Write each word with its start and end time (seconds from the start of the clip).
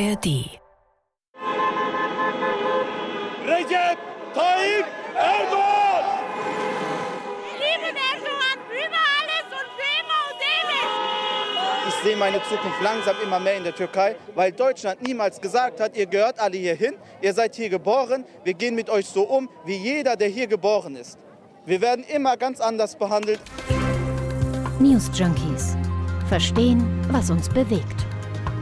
ARD. 0.00 0.60
Recep 3.44 3.98
Tayyip 4.32 4.86
Erdogan! 5.16 6.04
lieben 7.58 7.96
Erdogan 7.96 8.58
über 8.70 9.02
alles 9.18 9.48
und 9.50 9.68
für 9.74 9.90
immer 9.98 10.20
und 10.28 10.40
ewig. 10.54 11.88
Ich 11.88 11.94
sehe 12.04 12.16
meine 12.16 12.40
Zukunft 12.44 12.80
langsam 12.80 13.16
immer 13.24 13.40
mehr 13.40 13.56
in 13.56 13.64
der 13.64 13.74
Türkei, 13.74 14.14
weil 14.36 14.52
Deutschland 14.52 15.02
niemals 15.02 15.40
gesagt 15.40 15.80
hat, 15.80 15.96
ihr 15.96 16.06
gehört 16.06 16.38
alle 16.38 16.56
hier 16.58 16.76
hin, 16.76 16.94
ihr 17.20 17.34
seid 17.34 17.56
hier 17.56 17.68
geboren, 17.68 18.24
wir 18.44 18.54
gehen 18.54 18.76
mit 18.76 18.88
euch 18.88 19.06
so 19.06 19.24
um, 19.24 19.48
wie 19.64 19.78
jeder, 19.78 20.14
der 20.14 20.28
hier 20.28 20.46
geboren 20.46 20.94
ist. 20.94 21.18
Wir 21.66 21.80
werden 21.80 22.04
immer 22.04 22.36
ganz 22.36 22.60
anders 22.60 22.94
behandelt. 22.94 23.40
News 24.78 25.10
Junkies. 25.12 25.76
Verstehen, 26.28 26.86
was 27.10 27.30
uns 27.30 27.48
bewegt. 27.48 28.07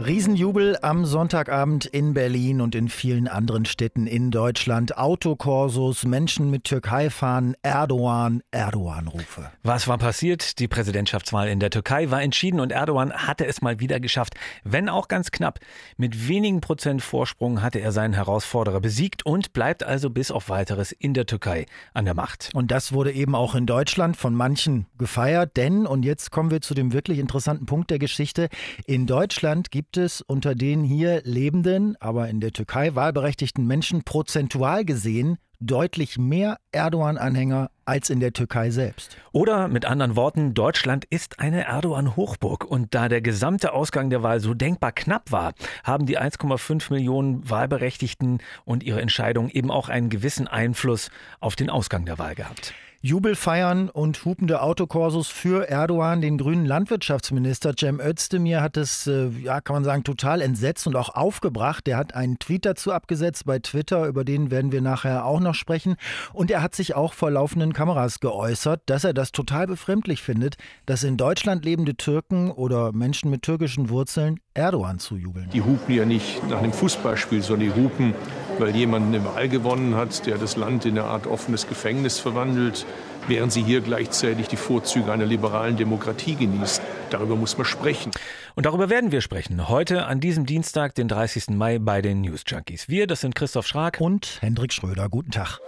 Riesenjubel 0.00 0.78
am 0.80 1.04
Sonntagabend 1.04 1.84
in 1.84 2.14
Berlin 2.14 2.60
und 2.60 2.76
in 2.76 2.88
vielen 2.88 3.26
anderen 3.26 3.64
Städten 3.64 4.06
in 4.06 4.30
Deutschland. 4.30 4.96
Autokorsos, 4.96 6.04
Menschen 6.04 6.52
mit 6.52 6.62
Türkei-Fahnen, 6.62 7.56
Erdogan, 7.62 8.44
Erdogan-Rufe. 8.52 9.50
Was 9.64 9.88
war 9.88 9.98
passiert? 9.98 10.60
Die 10.60 10.68
Präsidentschaftswahl 10.68 11.48
in 11.48 11.58
der 11.58 11.70
Türkei 11.70 12.12
war 12.12 12.22
entschieden 12.22 12.60
und 12.60 12.70
Erdogan 12.70 13.12
hatte 13.12 13.44
es 13.44 13.60
mal 13.60 13.80
wieder 13.80 13.98
geschafft, 13.98 14.34
wenn 14.62 14.88
auch 14.88 15.08
ganz 15.08 15.32
knapp. 15.32 15.58
Mit 15.96 16.28
wenigen 16.28 16.60
Prozent 16.60 17.02
Vorsprung 17.02 17.60
hatte 17.60 17.80
er 17.80 17.90
seinen 17.90 18.14
Herausforderer 18.14 18.80
besiegt 18.80 19.26
und 19.26 19.52
bleibt 19.52 19.82
also 19.82 20.10
bis 20.10 20.30
auf 20.30 20.48
weiteres 20.48 20.92
in 20.92 21.12
der 21.12 21.26
Türkei 21.26 21.66
an 21.92 22.04
der 22.04 22.14
Macht. 22.14 22.50
Und 22.54 22.70
das 22.70 22.92
wurde 22.92 23.10
eben 23.10 23.34
auch 23.34 23.56
in 23.56 23.66
Deutschland 23.66 24.16
von 24.16 24.32
manchen 24.32 24.86
gefeiert, 24.96 25.56
denn, 25.56 25.86
und 25.86 26.04
jetzt 26.04 26.30
kommen 26.30 26.52
wir 26.52 26.60
zu 26.60 26.74
dem 26.74 26.92
wirklich 26.92 27.18
interessanten 27.18 27.66
Punkt 27.66 27.90
der 27.90 27.98
Geschichte, 27.98 28.48
in 28.86 29.08
Deutschland 29.08 29.72
gibt 29.72 29.87
es 29.96 30.20
unter 30.20 30.54
den 30.54 30.84
hier 30.84 31.22
lebenden, 31.24 31.96
aber 32.00 32.28
in 32.28 32.40
der 32.40 32.52
Türkei 32.52 32.94
wahlberechtigten 32.94 33.66
Menschen 33.66 34.02
prozentual 34.04 34.84
gesehen 34.84 35.38
deutlich 35.60 36.18
mehr 36.18 36.58
Erdogan-Anhänger 36.72 37.70
als 37.84 38.10
in 38.10 38.20
der 38.20 38.32
Türkei 38.32 38.70
selbst. 38.70 39.16
Oder 39.32 39.68
mit 39.68 39.86
anderen 39.86 40.14
Worten, 40.14 40.54
Deutschland 40.54 41.04
ist 41.06 41.40
eine 41.40 41.64
Erdogan-Hochburg. 41.64 42.64
Und 42.64 42.94
da 42.94 43.08
der 43.08 43.20
gesamte 43.20 43.72
Ausgang 43.72 44.10
der 44.10 44.22
Wahl 44.22 44.40
so 44.40 44.54
denkbar 44.54 44.92
knapp 44.92 45.32
war, 45.32 45.54
haben 45.82 46.06
die 46.06 46.18
1,5 46.18 46.92
Millionen 46.92 47.48
Wahlberechtigten 47.48 48.38
und 48.64 48.82
ihre 48.82 49.00
Entscheidung 49.00 49.48
eben 49.48 49.70
auch 49.70 49.88
einen 49.88 50.10
gewissen 50.10 50.46
Einfluss 50.46 51.10
auf 51.40 51.56
den 51.56 51.70
Ausgang 51.70 52.04
der 52.04 52.18
Wahl 52.18 52.34
gehabt. 52.34 52.72
Jubelfeiern 53.00 53.90
und 53.90 54.24
hupende 54.24 54.60
Autokorsos 54.60 55.28
für 55.28 55.68
Erdogan. 55.68 56.20
Den 56.20 56.36
grünen 56.36 56.66
Landwirtschaftsminister 56.66 57.74
Cem 57.78 58.00
Özdemir 58.00 58.60
hat 58.60 58.76
es, 58.76 59.06
äh, 59.06 59.28
ja, 59.28 59.60
kann 59.60 59.74
man 59.74 59.84
sagen, 59.84 60.02
total 60.02 60.40
entsetzt 60.40 60.84
und 60.88 60.96
auch 60.96 61.10
aufgebracht. 61.14 61.86
Der 61.86 61.96
hat 61.96 62.16
einen 62.16 62.40
Tweet 62.40 62.66
dazu 62.66 62.90
abgesetzt 62.90 63.44
bei 63.46 63.60
Twitter, 63.60 64.06
über 64.06 64.24
den 64.24 64.50
werden 64.50 64.72
wir 64.72 64.80
nachher 64.80 65.24
auch 65.26 65.38
noch 65.38 65.54
sprechen. 65.54 65.94
Und 66.32 66.50
er 66.50 66.60
hat 66.60 66.74
sich 66.74 66.96
auch 66.96 67.12
vor 67.12 67.30
laufenden 67.30 67.72
Kameras 67.72 68.18
geäußert, 68.18 68.82
dass 68.86 69.04
er 69.04 69.14
das 69.14 69.30
total 69.30 69.68
befremdlich 69.68 70.20
findet, 70.20 70.56
dass 70.84 71.04
in 71.04 71.16
Deutschland 71.16 71.64
lebende 71.64 71.96
Türken 71.96 72.50
oder 72.50 72.90
Menschen 72.92 73.30
mit 73.30 73.42
türkischen 73.42 73.90
Wurzeln 73.90 74.40
Erdogan 74.54 74.98
zujubeln. 74.98 75.48
Die 75.50 75.62
hupen 75.62 75.94
ja 75.94 76.04
nicht 76.04 76.42
nach 76.48 76.58
einem 76.58 76.72
Fußballspiel, 76.72 77.42
sondern 77.42 77.72
die 77.72 77.80
hupen, 77.80 78.14
weil 78.60 78.74
jemand 78.74 79.06
eine 79.06 79.24
Wahl 79.24 79.48
gewonnen 79.48 79.94
hat, 79.94 80.26
der 80.26 80.38
das 80.38 80.56
Land 80.56 80.84
in 80.84 80.98
eine 80.98 81.08
Art 81.08 81.26
offenes 81.26 81.68
Gefängnis 81.68 82.18
verwandelt, 82.18 82.86
während 83.26 83.52
sie 83.52 83.62
hier 83.62 83.80
gleichzeitig 83.80 84.48
die 84.48 84.56
Vorzüge 84.56 85.12
einer 85.12 85.26
liberalen 85.26 85.76
Demokratie 85.76 86.34
genießt. 86.34 86.82
Darüber 87.10 87.36
muss 87.36 87.56
man 87.56 87.64
sprechen. 87.64 88.12
Und 88.54 88.66
darüber 88.66 88.90
werden 88.90 89.12
wir 89.12 89.20
sprechen. 89.20 89.68
Heute 89.68 90.06
an 90.06 90.20
diesem 90.20 90.46
Dienstag, 90.46 90.94
den 90.94 91.08
30. 91.08 91.50
Mai, 91.50 91.78
bei 91.78 92.02
den 92.02 92.20
News 92.22 92.42
Junkies. 92.46 92.88
Wir, 92.88 93.06
das 93.06 93.20
sind 93.20 93.34
Christoph 93.34 93.66
Schrag 93.66 94.00
und 94.00 94.38
Hendrik 94.40 94.72
Schröder. 94.72 95.08
Guten 95.08 95.30
Tag. 95.30 95.60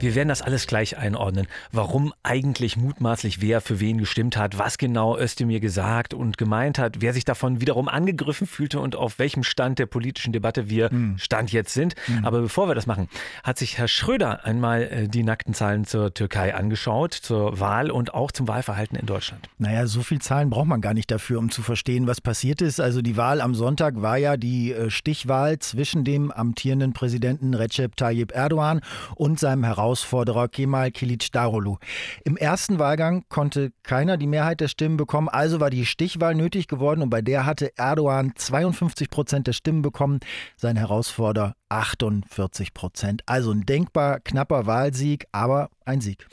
Wir 0.00 0.14
werden 0.14 0.28
das 0.28 0.40
alles 0.40 0.66
gleich 0.66 0.96
einordnen, 0.96 1.46
warum 1.72 2.14
eigentlich 2.22 2.78
mutmaßlich 2.78 3.42
wer 3.42 3.60
für 3.60 3.80
wen 3.80 3.98
gestimmt 3.98 4.38
hat, 4.38 4.58
was 4.58 4.78
genau 4.78 5.18
Özdemir 5.18 5.60
gesagt 5.60 6.14
und 6.14 6.38
gemeint 6.38 6.78
hat, 6.78 7.02
wer 7.02 7.12
sich 7.12 7.26
davon 7.26 7.60
wiederum 7.60 7.86
angegriffen 7.86 8.46
fühlte 8.46 8.80
und 8.80 8.96
auf 8.96 9.18
welchem 9.18 9.42
Stand 9.42 9.78
der 9.78 9.84
politischen 9.84 10.32
Debatte 10.32 10.70
wir 10.70 10.90
mhm. 10.90 11.18
Stand 11.18 11.52
jetzt 11.52 11.74
sind. 11.74 11.96
Mhm. 12.08 12.24
Aber 12.24 12.40
bevor 12.40 12.66
wir 12.66 12.74
das 12.74 12.86
machen, 12.86 13.08
hat 13.44 13.58
sich 13.58 13.76
Herr 13.76 13.88
Schröder 13.88 14.46
einmal 14.46 14.84
äh, 14.84 15.08
die 15.08 15.22
nackten 15.22 15.52
Zahlen 15.52 15.84
zur 15.84 16.14
Türkei 16.14 16.54
angeschaut, 16.54 17.12
zur 17.12 17.60
Wahl 17.60 17.90
und 17.90 18.14
auch 18.14 18.32
zum 18.32 18.48
Wahlverhalten 18.48 18.96
in 18.96 19.04
Deutschland. 19.04 19.50
Naja, 19.58 19.86
so 19.86 20.00
viel 20.00 20.20
Zahlen 20.22 20.48
braucht 20.48 20.68
man 20.68 20.80
gar 20.80 20.94
nicht 20.94 21.10
dafür, 21.10 21.38
um 21.38 21.50
zu 21.50 21.60
verstehen, 21.60 22.06
was 22.06 22.22
passiert 22.22 22.62
ist. 22.62 22.80
Also 22.80 23.02
die 23.02 23.18
Wahl 23.18 23.42
am 23.42 23.54
Sonntag 23.54 24.00
war 24.00 24.16
ja 24.16 24.38
die 24.38 24.72
äh, 24.72 24.88
Stichwahl 24.88 25.58
zwischen 25.58 26.04
dem 26.04 26.30
amtierenden 26.30 26.94
Präsidenten 26.94 27.52
Recep 27.52 27.96
Tayyip 27.96 28.32
Erdogan 28.34 28.80
und 29.14 29.38
seinem 29.38 29.64
Herausforderer 29.64 29.89
Herausforderer 29.90 30.46
Kemal 30.46 30.92
Kilicdaroglu. 30.92 31.78
Im 32.22 32.36
ersten 32.36 32.78
Wahlgang 32.78 33.24
konnte 33.28 33.72
keiner 33.82 34.16
die 34.16 34.28
Mehrheit 34.28 34.60
der 34.60 34.68
Stimmen 34.68 34.96
bekommen, 34.96 35.28
also 35.28 35.58
war 35.58 35.68
die 35.68 35.84
Stichwahl 35.84 36.36
nötig 36.36 36.68
geworden 36.68 37.02
und 37.02 37.10
bei 37.10 37.22
der 37.22 37.44
hatte 37.44 37.76
Erdogan 37.76 38.32
52 38.36 39.10
Prozent 39.10 39.48
der 39.48 39.52
Stimmen 39.52 39.82
bekommen, 39.82 40.20
sein 40.56 40.76
Herausforderer 40.76 41.56
48 41.70 42.74
Prozent. 42.74 43.22
Also 43.26 43.52
ein 43.52 43.64
denkbar 43.64 44.20
knapper 44.20 44.66
Wahlsieg, 44.66 45.26
aber 45.32 45.70
ein 45.84 46.00
Sieg. 46.00 46.26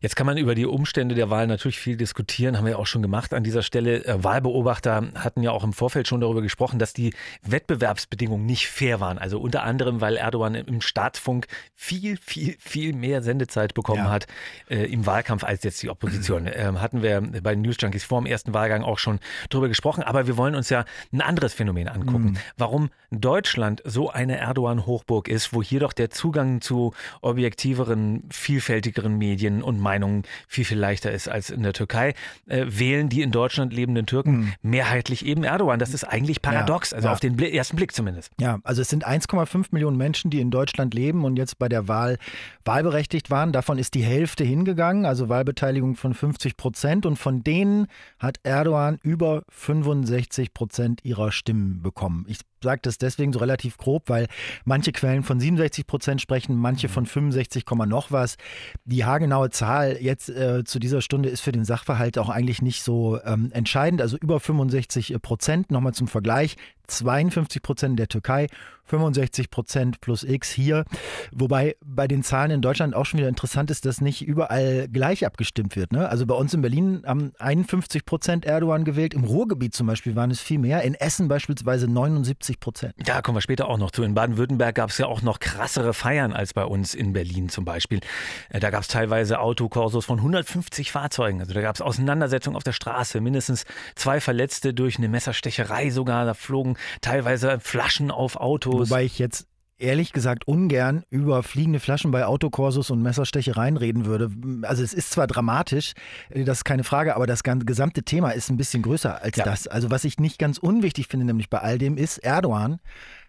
Jetzt 0.00 0.16
kann 0.16 0.26
man 0.26 0.36
über 0.36 0.54
die 0.54 0.66
Umstände 0.66 1.14
der 1.14 1.30
Wahl 1.30 1.46
natürlich 1.46 1.78
viel 1.78 1.96
diskutieren, 1.96 2.56
haben 2.56 2.64
wir 2.64 2.72
ja 2.72 2.78
auch 2.78 2.86
schon 2.86 3.02
gemacht 3.02 3.32
an 3.32 3.44
dieser 3.44 3.62
Stelle. 3.62 4.04
Äh, 4.04 4.24
Wahlbeobachter 4.24 5.08
hatten 5.14 5.42
ja 5.42 5.52
auch 5.52 5.64
im 5.64 5.72
Vorfeld 5.72 6.08
schon 6.08 6.20
darüber 6.20 6.42
gesprochen, 6.42 6.78
dass 6.78 6.92
die 6.92 7.14
Wettbewerbsbedingungen 7.42 8.44
nicht 8.44 8.68
fair 8.68 9.00
waren. 9.00 9.18
Also 9.18 9.40
unter 9.40 9.62
anderem, 9.62 10.00
weil 10.00 10.16
Erdogan 10.16 10.54
im 10.54 10.80
Staatsfunk 10.80 11.46
viel, 11.74 12.16
viel, 12.16 12.56
viel 12.58 12.91
mehr 12.98 13.22
Sendezeit 13.22 13.74
bekommen 13.74 14.04
ja. 14.04 14.10
hat 14.10 14.26
äh, 14.70 14.84
im 14.92 15.06
Wahlkampf 15.06 15.44
als 15.44 15.62
jetzt 15.64 15.82
die 15.82 15.90
Opposition. 15.90 16.46
Ähm, 16.62 16.80
hatten 16.80 17.02
wir 17.02 17.20
bei 17.20 17.54
den 17.54 17.62
News 17.62 17.76
Junkies 17.80 18.04
vor 18.04 18.20
dem 18.20 18.26
ersten 18.26 18.52
Wahlgang 18.52 18.82
auch 18.82 18.98
schon 18.98 19.20
darüber 19.48 19.68
gesprochen. 19.68 20.02
Aber 20.02 20.26
wir 20.26 20.36
wollen 20.36 20.54
uns 20.54 20.68
ja 20.68 20.84
ein 21.12 21.20
anderes 21.20 21.54
Phänomen 21.54 21.88
angucken. 21.88 22.32
Mhm. 22.32 22.36
Warum 22.56 22.90
Deutschland 23.10 23.82
so 23.84 24.10
eine 24.10 24.38
Erdogan-Hochburg 24.38 25.28
ist, 25.28 25.52
wo 25.52 25.62
hier 25.62 25.80
doch 25.80 25.92
der 25.92 26.10
Zugang 26.10 26.60
zu 26.60 26.92
objektiveren, 27.20 28.24
vielfältigeren 28.30 29.16
Medien 29.16 29.62
und 29.62 29.80
Meinungen 29.80 30.24
viel, 30.46 30.64
viel 30.64 30.78
leichter 30.78 31.10
ist 31.10 31.28
als 31.28 31.50
in 31.50 31.62
der 31.62 31.72
Türkei, 31.72 32.14
äh, 32.46 32.64
wählen 32.68 33.08
die 33.08 33.22
in 33.22 33.30
Deutschland 33.30 33.72
lebenden 33.72 34.06
Türken 34.06 34.32
mhm. 34.32 34.52
mehrheitlich 34.62 35.24
eben 35.24 35.44
Erdogan. 35.44 35.78
Das 35.78 35.94
ist 35.94 36.04
eigentlich 36.04 36.42
paradox, 36.42 36.90
ja, 36.90 36.96
also 36.96 37.08
ja. 37.08 37.12
auf 37.12 37.20
den 37.20 37.38
ersten 37.38 37.76
Blick 37.76 37.92
zumindest. 37.92 38.32
Ja, 38.40 38.58
also 38.64 38.82
es 38.82 38.88
sind 38.88 39.06
1,5 39.06 39.66
Millionen 39.70 39.96
Menschen, 39.96 40.30
die 40.30 40.40
in 40.40 40.50
Deutschland 40.50 40.94
leben 40.94 41.24
und 41.24 41.36
jetzt 41.36 41.58
bei 41.58 41.68
der 41.68 41.88
Wahl 41.88 42.18
wahlberechtigt 42.82 43.30
waren. 43.30 43.52
Davon 43.52 43.78
ist 43.78 43.94
die 43.94 44.02
Hälfte 44.02 44.44
hingegangen, 44.44 45.06
also 45.06 45.28
Wahlbeteiligung 45.28 45.94
von 45.94 46.14
50 46.14 46.56
Prozent. 46.56 47.06
Und 47.06 47.16
von 47.16 47.44
denen 47.44 47.86
hat 48.18 48.38
Erdogan 48.42 48.98
über 49.02 49.42
65 49.50 50.52
Prozent 50.52 51.00
ihrer 51.04 51.30
Stimmen 51.32 51.82
bekommen. 51.82 52.26
Ich 52.28 52.38
sage 52.62 52.80
das 52.82 52.98
deswegen 52.98 53.32
so 53.32 53.38
relativ 53.38 53.76
grob, 53.76 54.08
weil 54.08 54.26
manche 54.64 54.92
Quellen 54.92 55.22
von 55.22 55.38
67 55.40 55.86
Prozent 55.86 56.20
sprechen, 56.20 56.56
manche 56.56 56.88
von 56.88 57.06
65, 57.06 57.64
noch 57.86 58.10
was. 58.10 58.36
Die 58.84 59.04
haargenaue 59.04 59.50
Zahl 59.50 59.98
jetzt 60.00 60.28
äh, 60.28 60.64
zu 60.64 60.78
dieser 60.78 61.00
Stunde 61.00 61.28
ist 61.28 61.40
für 61.40 61.52
den 61.52 61.64
Sachverhalt 61.64 62.18
auch 62.18 62.28
eigentlich 62.28 62.62
nicht 62.62 62.82
so 62.82 63.18
ähm, 63.24 63.50
entscheidend. 63.52 64.00
Also 64.00 64.16
über 64.16 64.40
65 64.40 65.16
Prozent, 65.22 65.70
nochmal 65.70 65.94
zum 65.94 66.08
Vergleich, 66.08 66.56
52 66.86 67.62
Prozent 67.62 67.98
der 67.98 68.08
Türkei, 68.08 68.48
65 68.92 69.50
Prozent 69.50 70.00
plus 70.00 70.22
X 70.22 70.50
hier. 70.50 70.84
Wobei 71.32 71.76
bei 71.84 72.06
den 72.06 72.22
Zahlen 72.22 72.50
in 72.50 72.60
Deutschland 72.60 72.94
auch 72.94 73.06
schon 73.06 73.18
wieder 73.18 73.28
interessant 73.28 73.70
ist, 73.70 73.86
dass 73.86 74.00
nicht 74.00 74.22
überall 74.22 74.88
gleich 74.88 75.24
abgestimmt 75.24 75.76
wird. 75.76 75.92
Ne? 75.92 76.08
Also 76.08 76.26
bei 76.26 76.34
uns 76.34 76.52
in 76.52 76.60
Berlin 76.60 77.02
haben 77.06 77.32
51 77.38 78.04
Prozent 78.04 78.44
Erdogan 78.44 78.84
gewählt. 78.84 79.14
Im 79.14 79.24
Ruhrgebiet 79.24 79.74
zum 79.74 79.86
Beispiel 79.86 80.14
waren 80.16 80.30
es 80.30 80.40
viel 80.40 80.58
mehr. 80.58 80.82
In 80.82 80.94
Essen 80.94 81.28
beispielsweise 81.28 81.88
79 81.88 82.60
Prozent. 82.60 82.94
Da 82.98 83.22
kommen 83.22 83.36
wir 83.36 83.40
später 83.40 83.68
auch 83.68 83.78
noch 83.78 83.92
zu. 83.92 84.02
In 84.02 84.14
Baden-Württemberg 84.14 84.74
gab 84.74 84.90
es 84.90 84.98
ja 84.98 85.06
auch 85.06 85.22
noch 85.22 85.38
krassere 85.38 85.94
Feiern 85.94 86.32
als 86.32 86.52
bei 86.52 86.64
uns 86.64 86.94
in 86.94 87.12
Berlin 87.12 87.48
zum 87.48 87.64
Beispiel. 87.64 88.00
Äh, 88.50 88.60
da 88.60 88.70
gab 88.70 88.82
es 88.82 88.88
teilweise 88.88 89.40
Autokorsos 89.40 90.04
von 90.04 90.18
150 90.18 90.92
Fahrzeugen. 90.92 91.40
Also 91.40 91.54
da 91.54 91.62
gab 91.62 91.76
es 91.76 91.80
Auseinandersetzungen 91.80 92.56
auf 92.56 92.64
der 92.64 92.72
Straße. 92.72 93.20
Mindestens 93.20 93.64
zwei 93.94 94.20
Verletzte 94.20 94.74
durch 94.74 94.98
eine 94.98 95.08
Messerstecherei 95.08 95.90
sogar. 95.90 96.26
Da 96.26 96.34
flogen 96.34 96.71
teilweise 97.00 97.60
Flaschen 97.60 98.10
auf 98.10 98.36
Autos. 98.36 98.90
Wobei 98.90 99.04
ich 99.04 99.18
jetzt 99.18 99.46
ehrlich 99.82 100.12
gesagt 100.12 100.46
ungern 100.46 101.02
über 101.10 101.42
fliegende 101.42 101.80
Flaschen 101.80 102.10
bei 102.12 102.24
Autokorsos 102.24 102.90
und 102.90 103.02
Messerstechereien 103.02 103.76
reden 103.76 104.06
würde. 104.06 104.30
Also 104.62 104.82
es 104.82 104.94
ist 104.94 105.10
zwar 105.10 105.26
dramatisch, 105.26 105.92
äh, 106.30 106.44
das 106.44 106.58
ist 106.58 106.64
keine 106.64 106.84
Frage, 106.84 107.16
aber 107.16 107.26
das 107.26 107.42
gesamte 107.42 108.02
Thema 108.04 108.30
ist 108.30 108.48
ein 108.48 108.56
bisschen 108.56 108.82
größer 108.82 109.20
als 109.22 109.36
ja. 109.36 109.44
das. 109.44 109.66
Also 109.66 109.90
was 109.90 110.04
ich 110.04 110.18
nicht 110.18 110.38
ganz 110.38 110.58
unwichtig 110.58 111.08
finde, 111.08 111.26
nämlich 111.26 111.50
bei 111.50 111.58
all 111.58 111.78
dem 111.78 111.96
ist, 111.96 112.18
Erdogan 112.18 112.80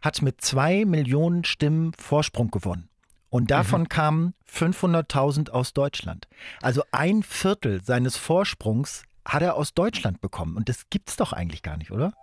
hat 0.02 0.22
mit 0.22 0.42
zwei 0.42 0.86
Millionen 0.86 1.44
Stimmen 1.44 1.94
Vorsprung 1.98 2.52
gewonnen. 2.52 2.88
Und 3.30 3.50
davon 3.50 3.82
mhm. 3.82 3.90
kamen 3.90 4.34
500.000 4.48 5.50
aus 5.50 5.74
Deutschland. 5.74 6.28
Also 6.62 6.84
ein 6.92 7.24
Viertel 7.24 7.84
seines 7.84 8.16
Vorsprungs 8.16 9.04
hat 9.26 9.42
er 9.42 9.56
aus 9.56 9.74
Deutschland 9.74 10.22
bekommen. 10.22 10.56
Und 10.56 10.70
das 10.70 10.90
gibt's 10.92 11.16
doch 11.16 11.34
eigentlich 11.34 11.64
gar 11.64 11.78
nicht, 11.78 11.92
oder? 11.92 12.14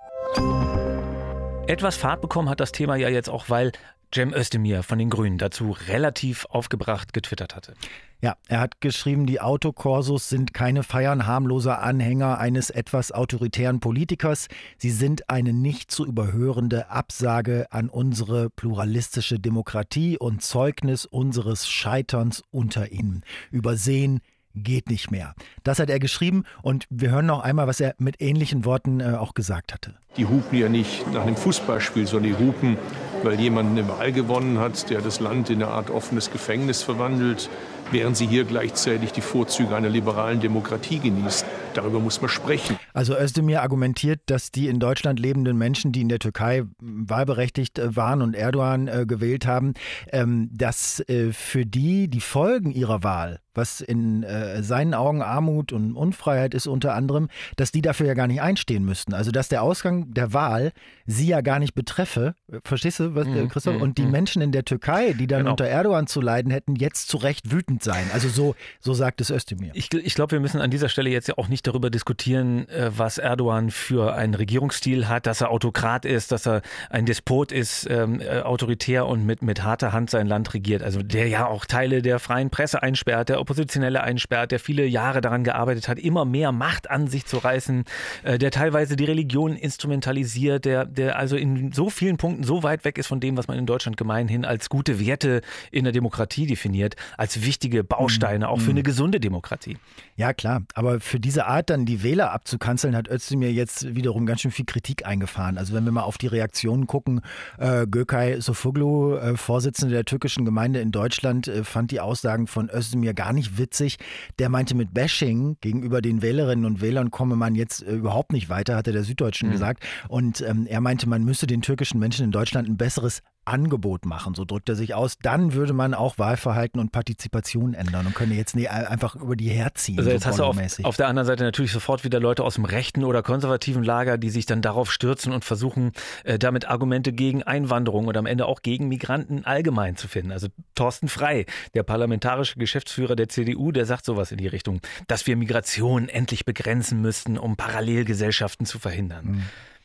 Etwas 1.71 1.97
Fahrt 1.97 2.21
bekommen 2.21 2.49
hat 2.49 2.59
das 2.59 2.73
Thema 2.73 2.97
ja 2.97 3.09
jetzt 3.09 3.31
auch, 3.31 3.49
weil 3.49 3.71
Cem 4.13 4.35
Özdemir 4.35 4.83
von 4.83 4.99
den 4.99 5.09
Grünen 5.09 5.39
dazu 5.39 5.71
relativ 5.87 6.45
aufgebracht 6.47 7.13
getwittert 7.13 7.55
hatte. 7.55 7.75
Ja, 8.21 8.35
er 8.49 8.59
hat 8.59 8.81
geschrieben, 8.81 9.25
die 9.25 9.41
Autokorsos 9.41 10.29
sind 10.29 10.53
keine 10.53 10.83
Feiern 10.83 11.29
harmloser 11.29 11.81
Anhänger 11.81 12.39
eines 12.39 12.71
etwas 12.71 13.13
autoritären 13.13 13.79
Politikers. 13.79 14.49
Sie 14.79 14.91
sind 14.91 15.31
eine 15.31 15.53
nicht 15.53 15.93
zu 15.93 16.05
überhörende 16.05 16.91
Absage 16.91 17.69
an 17.71 17.89
unsere 17.89 18.51
pluralistische 18.51 19.39
Demokratie 19.39 20.19
und 20.19 20.43
Zeugnis 20.43 21.07
unseres 21.07 21.69
Scheiterns 21.69 22.43
unter 22.51 22.91
ihnen. 22.91 23.23
Übersehen 23.53 24.23
geht 24.55 24.88
nicht 24.91 25.11
mehr. 25.11 25.35
Das 25.64 25.79
hat 25.79 25.91
er 25.91 25.99
geschrieben 25.99 26.44
und 26.62 26.87
wir 26.91 27.11
hören 27.11 27.26
noch 27.26 27.41
einmal, 27.41 27.67
was 27.67 27.81
er 27.81 27.94
mit 27.99 28.20
ähnlichen 28.20 28.64
Worten 28.64 29.00
äh, 29.00 29.14
auch 29.14 29.35
gesagt 29.35 29.73
hatte. 29.73 29.94
Die 30.17 30.26
hupen 30.26 30.58
ja 30.58 30.69
nicht 30.69 31.11
nach 31.12 31.23
einem 31.23 31.37
Fußballspiel, 31.37 32.06
sondern 32.06 32.32
die 32.32 32.44
hupen, 32.44 32.76
weil 33.23 33.38
jemand 33.38 33.70
eine 33.70 33.88
Wahl 33.88 34.12
gewonnen 34.12 34.58
hat, 34.58 34.91
der 34.91 35.00
das 35.00 35.20
Land 35.20 35.50
in 35.50 35.62
eine 35.62 35.70
Art 35.70 35.91
offenes 35.91 36.31
Gefängnis 36.32 36.82
verwandelt, 36.82 37.49
während 37.93 38.17
sie 38.17 38.26
hier 38.26 38.44
gleichzeitig 38.44 39.12
die 39.12 39.20
Vorzüge 39.20 39.75
einer 39.75 39.88
liberalen 39.88 40.41
Demokratie 40.41 40.99
genießt. 40.99 41.44
Darüber 41.75 42.00
muss 42.00 42.20
man 42.20 42.29
sprechen. 42.29 42.76
Also 42.93 43.17
Özdemir 43.17 43.62
argumentiert, 43.62 44.20
dass 44.26 44.50
die 44.50 44.69
in 44.69 44.81
Deutschland 44.81 45.20
lebenden 45.20 45.56
Menschen, 45.56 45.93
die 45.93 46.00
in 46.00 46.08
der 46.08 46.19
Türkei 46.19 46.64
wahlberechtigt 46.81 47.79
äh, 47.79 47.94
waren 47.97 48.23
und 48.23 48.35
Erdogan 48.35 48.88
äh, 48.88 49.06
gewählt 49.06 49.47
haben, 49.47 49.75
ähm, 50.12 50.50
dass 50.52 51.00
äh, 51.08 51.32
für 51.32 51.67
die 51.67 52.08
die 52.08 52.20
Folgen 52.20 52.73
ihrer 52.73 53.02
Wahl, 53.02 53.41
was 53.55 53.81
in 53.81 54.23
äh, 54.23 54.62
seinen 54.62 54.94
Augen 54.94 55.23
Armut 55.23 55.73
und 55.73 55.94
Unfreiheit 55.97 56.55
ist 56.55 56.67
unter 56.67 56.94
anderem, 56.94 57.29
dass 57.56 57.73
die 57.73 57.82
dafür 57.82 58.06
ja 58.06 58.14
gar 58.14 58.26
nicht 58.26 58.41
einstehen 58.43 58.85
müssten. 58.85 59.14
Also 59.14 59.31
dass 59.31 59.49
der 59.49 59.62
Ausgang 59.62 60.12
der 60.14 60.32
Wahl 60.32 60.73
sie 61.06 61.26
ja 61.26 61.41
gar 61.41 61.58
nicht 61.58 61.75
betreffe. 61.75 62.35
Verstehst 62.64 63.00
du, 63.00 63.14
was, 63.14 63.26
Mhm, 63.26 63.49
Christoph? 63.49 63.76
mhm, 63.76 63.82
Und 63.82 63.99
die 63.99 64.02
mhm. 64.02 64.11
Menschen 64.12 64.43
in 64.43 64.52
der 64.52 64.64
Türkei, 64.64 65.12
die 65.12 65.26
dann 65.26 65.41
Genau. 65.41 65.52
unter 65.52 65.64
Erdogan 65.67 66.06
zu 66.06 66.20
leiden 66.20 66.50
hätten, 66.50 66.76
jetzt 66.76 67.08
zu 67.08 67.17
Recht 67.17 67.50
wütend 67.50 67.82
sein. 67.82 68.05
Also 68.12 68.29
so, 68.29 68.55
so 68.81 68.94
sagt 68.94 69.20
es 69.20 69.31
Özdemir. 69.31 69.70
Ich, 69.75 69.93
ich 69.93 70.14
glaube, 70.14 70.32
wir 70.32 70.41
müssen 70.41 70.61
an 70.61 70.70
dieser 70.70 70.88
Stelle 70.88 71.11
jetzt 71.11 71.29
ja 71.29 71.35
auch 71.38 71.49
nicht 71.49 71.67
darüber 71.67 71.91
diskutieren, 71.91 72.69
äh, 72.69 72.91
was 72.97 73.19
Erdogan 73.19 73.70
für 73.70 74.14
einen 74.14 74.35
Regierungsstil 74.35 75.08
hat, 75.08 75.26
dass 75.26 75.41
er 75.41 75.50
Autokrat 75.50 76.05
ist, 76.05 76.31
dass 76.32 76.47
er 76.47 76.62
ein 76.91 77.06
Despot 77.06 77.52
ist, 77.52 77.88
ähm, 77.91 78.20
äh, 78.20 78.41
autoritär 78.41 79.06
und 79.06 79.25
mit, 79.26 79.43
mit 79.43 79.62
harter 79.64 79.93
Hand 79.93 80.11
sein 80.11 80.26
Land 80.26 80.55
regiert. 80.55 80.82
Also 80.82 81.02
der 81.02 81.29
ja 81.29 81.47
auch 81.47 81.64
Teile 81.64 82.02
der 82.02 82.19
freien 82.19 82.50
Presse 82.50 82.82
einsperrt, 82.82 83.29
der 83.29 83.40
Oppositionelle 83.41 84.03
einsperrt, 84.03 84.53
der 84.53 84.61
viele 84.61 84.87
Jahre 84.87 85.21
daran 85.21 85.45
gearbeitet 85.45 85.89
hat, 85.89 85.99
immer 85.99 86.25
mehr 86.25 86.53
Macht 86.53 86.91
an 86.91 87.09
sich 87.09 87.27
zu 87.27 87.39
reißen, 87.39 87.85
äh, 88.23 88.39
der 88.39 88.51
teilweise 88.51 88.97
die 88.97 89.05
Religion 89.05 89.57
instrumentalisiert, 89.57 90.65
der, 90.65 90.85
der 90.85 91.19
also 91.19 91.37
in 91.37 91.73
so 91.73 91.91
vielen 91.91 92.17
Punkten 92.17 92.45
so 92.45 92.63
weit 92.63 92.85
weg 92.85 92.99
ist 92.99 93.07
von 93.07 93.21
dem, 93.21 93.37
was 93.37 93.49
man 93.49 93.59
in 93.59 93.67
Deutschland 93.67 93.97
gemeinhin 93.97 94.45
als 94.45 94.69
gute 94.69 95.01
Werte 95.01 95.41
in 95.71 95.85
der 95.85 95.93
Demokratie 95.93 96.47
definiert, 96.47 96.97
als 97.17 97.43
wichtige 97.43 97.85
Bausteine 97.85 98.49
auch 98.49 98.61
für 98.61 98.71
eine 98.71 98.83
gesunde 98.83 99.21
Demokratie. 99.21 99.77
Ja, 100.17 100.33
klar. 100.33 100.63
Aber 100.75 101.01
für 101.01 101.19
diese 101.19 101.47
Art, 101.47 101.71
dann 101.71 101.87
die 101.87 102.03
Wähler 102.03 102.33
abzukanzeln, 102.33 102.95
hat 102.95 103.09
Özdemir 103.09 103.53
jetzt 103.53 103.95
wiederum 103.95 104.27
ganz 104.27 104.43
schön 104.43 104.51
viel 104.51 104.67
Kritik 104.67 105.07
eingefahren. 105.07 105.59
Also 105.59 105.75
wenn 105.75 105.85
wir 105.85 105.93
mal 105.93 106.03
auf 106.03 106.19
die 106.19 106.27
Reaktionen 106.27 106.87
gucken, 106.87 107.23
äh, 107.59 107.87
Gökay 107.87 108.41
Sofoglu, 108.41 109.17
äh, 109.17 109.37
Vorsitzende 109.37 109.95
der 109.95 110.05
türkischen 110.05 110.45
Gemeinde 110.45 110.81
in 110.81 110.93
Deutschland, 110.93 111.49
äh, 111.49 111.65
fand 111.65 111.91
die 111.91 112.01
Aussagen 112.01 112.47
von 112.47 112.71
Özdemir 112.71 113.15
gar 113.15 113.30
nicht 113.32 113.59
witzig. 113.59 113.99
Der 114.38 114.49
meinte, 114.49 114.75
mit 114.75 114.94
Bashing 114.94 115.56
gegenüber 115.61 116.00
den 116.00 116.23
Wählerinnen 116.23 116.65
und 116.65 116.81
Wählern 116.81 117.11
komme 117.11 117.37
man 117.37 117.55
jetzt 117.55 117.82
äh, 117.82 117.93
überhaupt 117.93 118.32
nicht 118.32 118.49
weiter, 118.49 118.77
hat 118.77 118.87
er 118.87 118.93
der 118.93 119.05
Süddeutschen 119.05 119.50
gesagt. 119.50 119.85
Und 120.09 120.41
ähm, 120.43 120.67
er 120.69 120.81
meinte, 120.81 121.09
man 121.09 121.25
müsse 121.25 121.47
den 121.47 121.62
türkischen 121.62 121.99
Menschen 121.99 122.25
in 122.25 122.31
Deutschland 122.31 122.69
ein 122.69 122.77
besseres 122.77 123.23
Angebot 123.50 124.06
machen, 124.06 124.35
so 124.35 124.44
drückt 124.44 124.69
er 124.69 124.76
sich 124.76 124.94
aus. 124.94 125.19
Dann 125.20 125.52
würde 125.52 125.73
man 125.73 125.93
auch 125.93 126.19
Wahlverhalten 126.19 126.81
und 126.81 126.93
Partizipation 126.93 127.75
ändern 127.75 128.06
und 128.06 128.14
könne 128.14 128.35
jetzt 128.35 128.55
nee, 128.55 128.69
einfach 128.69 129.17
über 129.17 129.37
die 129.37 129.49
herziehen. 129.49 129.99
Also 129.99 130.11
so 130.11 130.14
jetzt 130.14 130.26
hast 130.26 130.38
du 130.38 130.44
auf, 130.44 130.56
auf 130.85 130.97
der 130.97 131.08
anderen 131.08 131.26
Seite 131.26 131.44
natürlich 131.44 131.73
sofort 131.73 132.05
wieder 132.05 132.20
Leute 132.20 132.44
aus 132.44 132.55
dem 132.55 132.64
rechten 132.64 133.05
oder 133.05 133.23
konservativen 133.23 133.82
Lager, 133.82 134.19
die 134.19 134.31
sich 134.31 134.47
dann 134.47 134.62
darauf 134.62 134.93
stürzen 134.93 135.32
und 135.32 135.44
versuchen, 135.44 135.93
äh, 136.25 136.38
damit 136.38 136.69
Argumente 136.69 137.12
gegen 137.12 137.43
Einwanderung 137.43 138.06
oder 138.06 138.20
am 138.20 138.26
Ende 138.26 138.47
auch 138.47 138.62
gegen 138.62 138.88
Migranten 138.88 139.44
allgemein 139.44 139.97
zu 139.97 140.08
finden. 140.08 140.32
Also 140.32 140.49
Thorsten 140.75 141.08
Frei, 141.08 141.47
der 141.75 141.82
parlamentarische 141.82 142.58
Geschäftsführer 142.58 143.17
der 143.17 143.29
CDU, 143.29 143.73
der 143.73 143.87
sagt 143.87 144.05
sowas 144.05 144.31
in 144.32 144.38
die 144.38 144.47
Richtung, 144.47 144.81
dass 145.08 145.26
wir 145.26 145.37
Migration 145.37 146.08
endlich 146.08 146.44
begrenzen 146.44 147.00
müssten, 147.00 147.38
um 147.38 147.56
Parallelgesellschaften 147.56 148.67
zu 148.67 148.79
verhindern. 148.79 149.25
Mhm. 149.26 149.43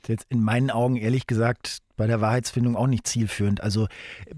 Jetzt 0.07 0.25
in 0.29 0.41
meinen 0.41 0.71
Augen 0.71 0.97
ehrlich 0.97 1.27
gesagt 1.27 1.79
bei 1.97 2.07
der 2.07 2.21
Wahrheitsfindung 2.21 2.75
auch 2.75 2.87
nicht 2.87 3.07
zielführend. 3.07 3.61
Also 3.61 3.87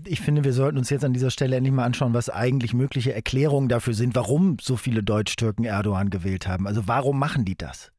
ich 0.06 0.22
finde, 0.22 0.44
wir 0.44 0.54
sollten 0.54 0.78
uns 0.78 0.90
jetzt 0.90 1.04
an 1.04 1.14
dieser 1.14 1.32
Stelle 1.32 1.56
endlich 1.56 1.74
mal 1.74 1.86
anschauen, 1.86 2.14
was 2.14 2.30
eigentlich 2.30 2.74
mögliche 2.74 3.14
Erklärungen 3.14 3.70
dafür 3.70 3.94
sind, 3.94 4.16
warum 4.16 4.58
so 4.62 4.76
viele 4.76 5.04
Deutsch-Türken 5.04 5.64
Erdogan 5.64 6.10
gewählt 6.10 6.48
haben. 6.48 6.68
Also 6.68 6.88
warum 6.88 7.18
machen 7.20 7.46
die 7.46 7.58
das? 7.58 7.92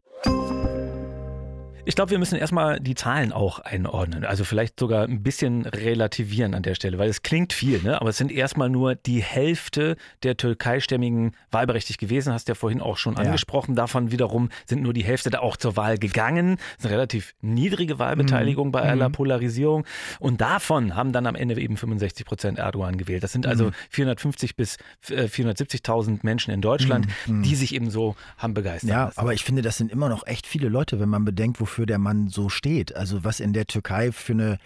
Ich 1.88 1.94
glaube, 1.94 2.10
wir 2.10 2.18
müssen 2.18 2.36
erstmal 2.36 2.80
die 2.80 2.94
Zahlen 2.94 3.32
auch 3.32 3.60
einordnen. 3.60 4.26
Also 4.26 4.44
vielleicht 4.44 4.78
sogar 4.78 5.04
ein 5.04 5.22
bisschen 5.22 5.64
relativieren 5.64 6.52
an 6.52 6.62
der 6.62 6.74
Stelle, 6.74 6.98
weil 6.98 7.08
es 7.08 7.22
klingt 7.22 7.54
viel, 7.54 7.82
ne? 7.82 7.98
aber 7.98 8.10
es 8.10 8.18
sind 8.18 8.30
erstmal 8.30 8.68
nur 8.68 8.94
die 8.94 9.22
Hälfte 9.22 9.96
der 10.22 10.36
türkeistämmigen 10.36 11.32
wahlberechtigt 11.50 11.98
gewesen, 11.98 12.34
hast 12.34 12.46
du 12.46 12.50
ja 12.50 12.54
vorhin 12.56 12.82
auch 12.82 12.98
schon 12.98 13.14
Ja. 13.14 13.20
angesprochen. 13.20 13.74
Davon 13.74 14.10
wiederum 14.12 14.50
sind 14.66 14.82
nur 14.82 14.92
die 14.92 15.02
Hälfte 15.02 15.30
da 15.30 15.38
auch 15.38 15.56
zur 15.56 15.76
Wahl 15.78 15.96
gegangen. 15.96 16.56
Das 16.56 16.80
ist 16.80 16.84
eine 16.84 16.94
relativ 16.96 17.34
niedrige 17.40 17.98
Wahlbeteiligung 17.98 18.70
bei 18.70 18.82
aller 18.82 19.08
Polarisierung. 19.08 19.86
Und 20.20 20.42
davon 20.42 20.94
haben 20.94 21.12
dann 21.12 21.26
am 21.26 21.36
Ende 21.36 21.58
eben 21.58 21.78
65 21.78 22.26
Prozent 22.26 22.58
Erdogan 22.58 22.98
gewählt. 22.98 23.22
Das 23.22 23.32
sind 23.32 23.46
also 23.46 23.70
450 23.88 24.56
bis 24.56 24.76
äh, 25.08 25.22
470.000 25.24 26.18
Menschen 26.22 26.52
in 26.52 26.60
Deutschland, 26.60 27.06
die 27.26 27.54
sich 27.54 27.74
eben 27.74 27.88
so 27.88 28.14
haben 28.36 28.52
begeistern 28.52 28.90
Ja, 28.90 29.04
lassen. 29.06 29.18
aber 29.20 29.32
ich 29.32 29.42
finde, 29.42 29.62
das 29.62 29.78
sind 29.78 29.90
immer 29.90 30.10
noch 30.10 30.26
echt 30.26 30.46
viele 30.46 30.68
Leute, 30.68 31.00
wenn 31.00 31.08
man 31.08 31.24
bedenkt, 31.24 31.58
wofür 31.78 31.86
der 31.86 31.98
Mann 31.98 32.28
so 32.28 32.48
steht. 32.48 32.96
Also 32.96 33.22
was 33.22 33.38
in 33.38 33.52
der 33.52 33.66
Türkei 33.66 34.10
für 34.10 34.32
eine 34.32 34.58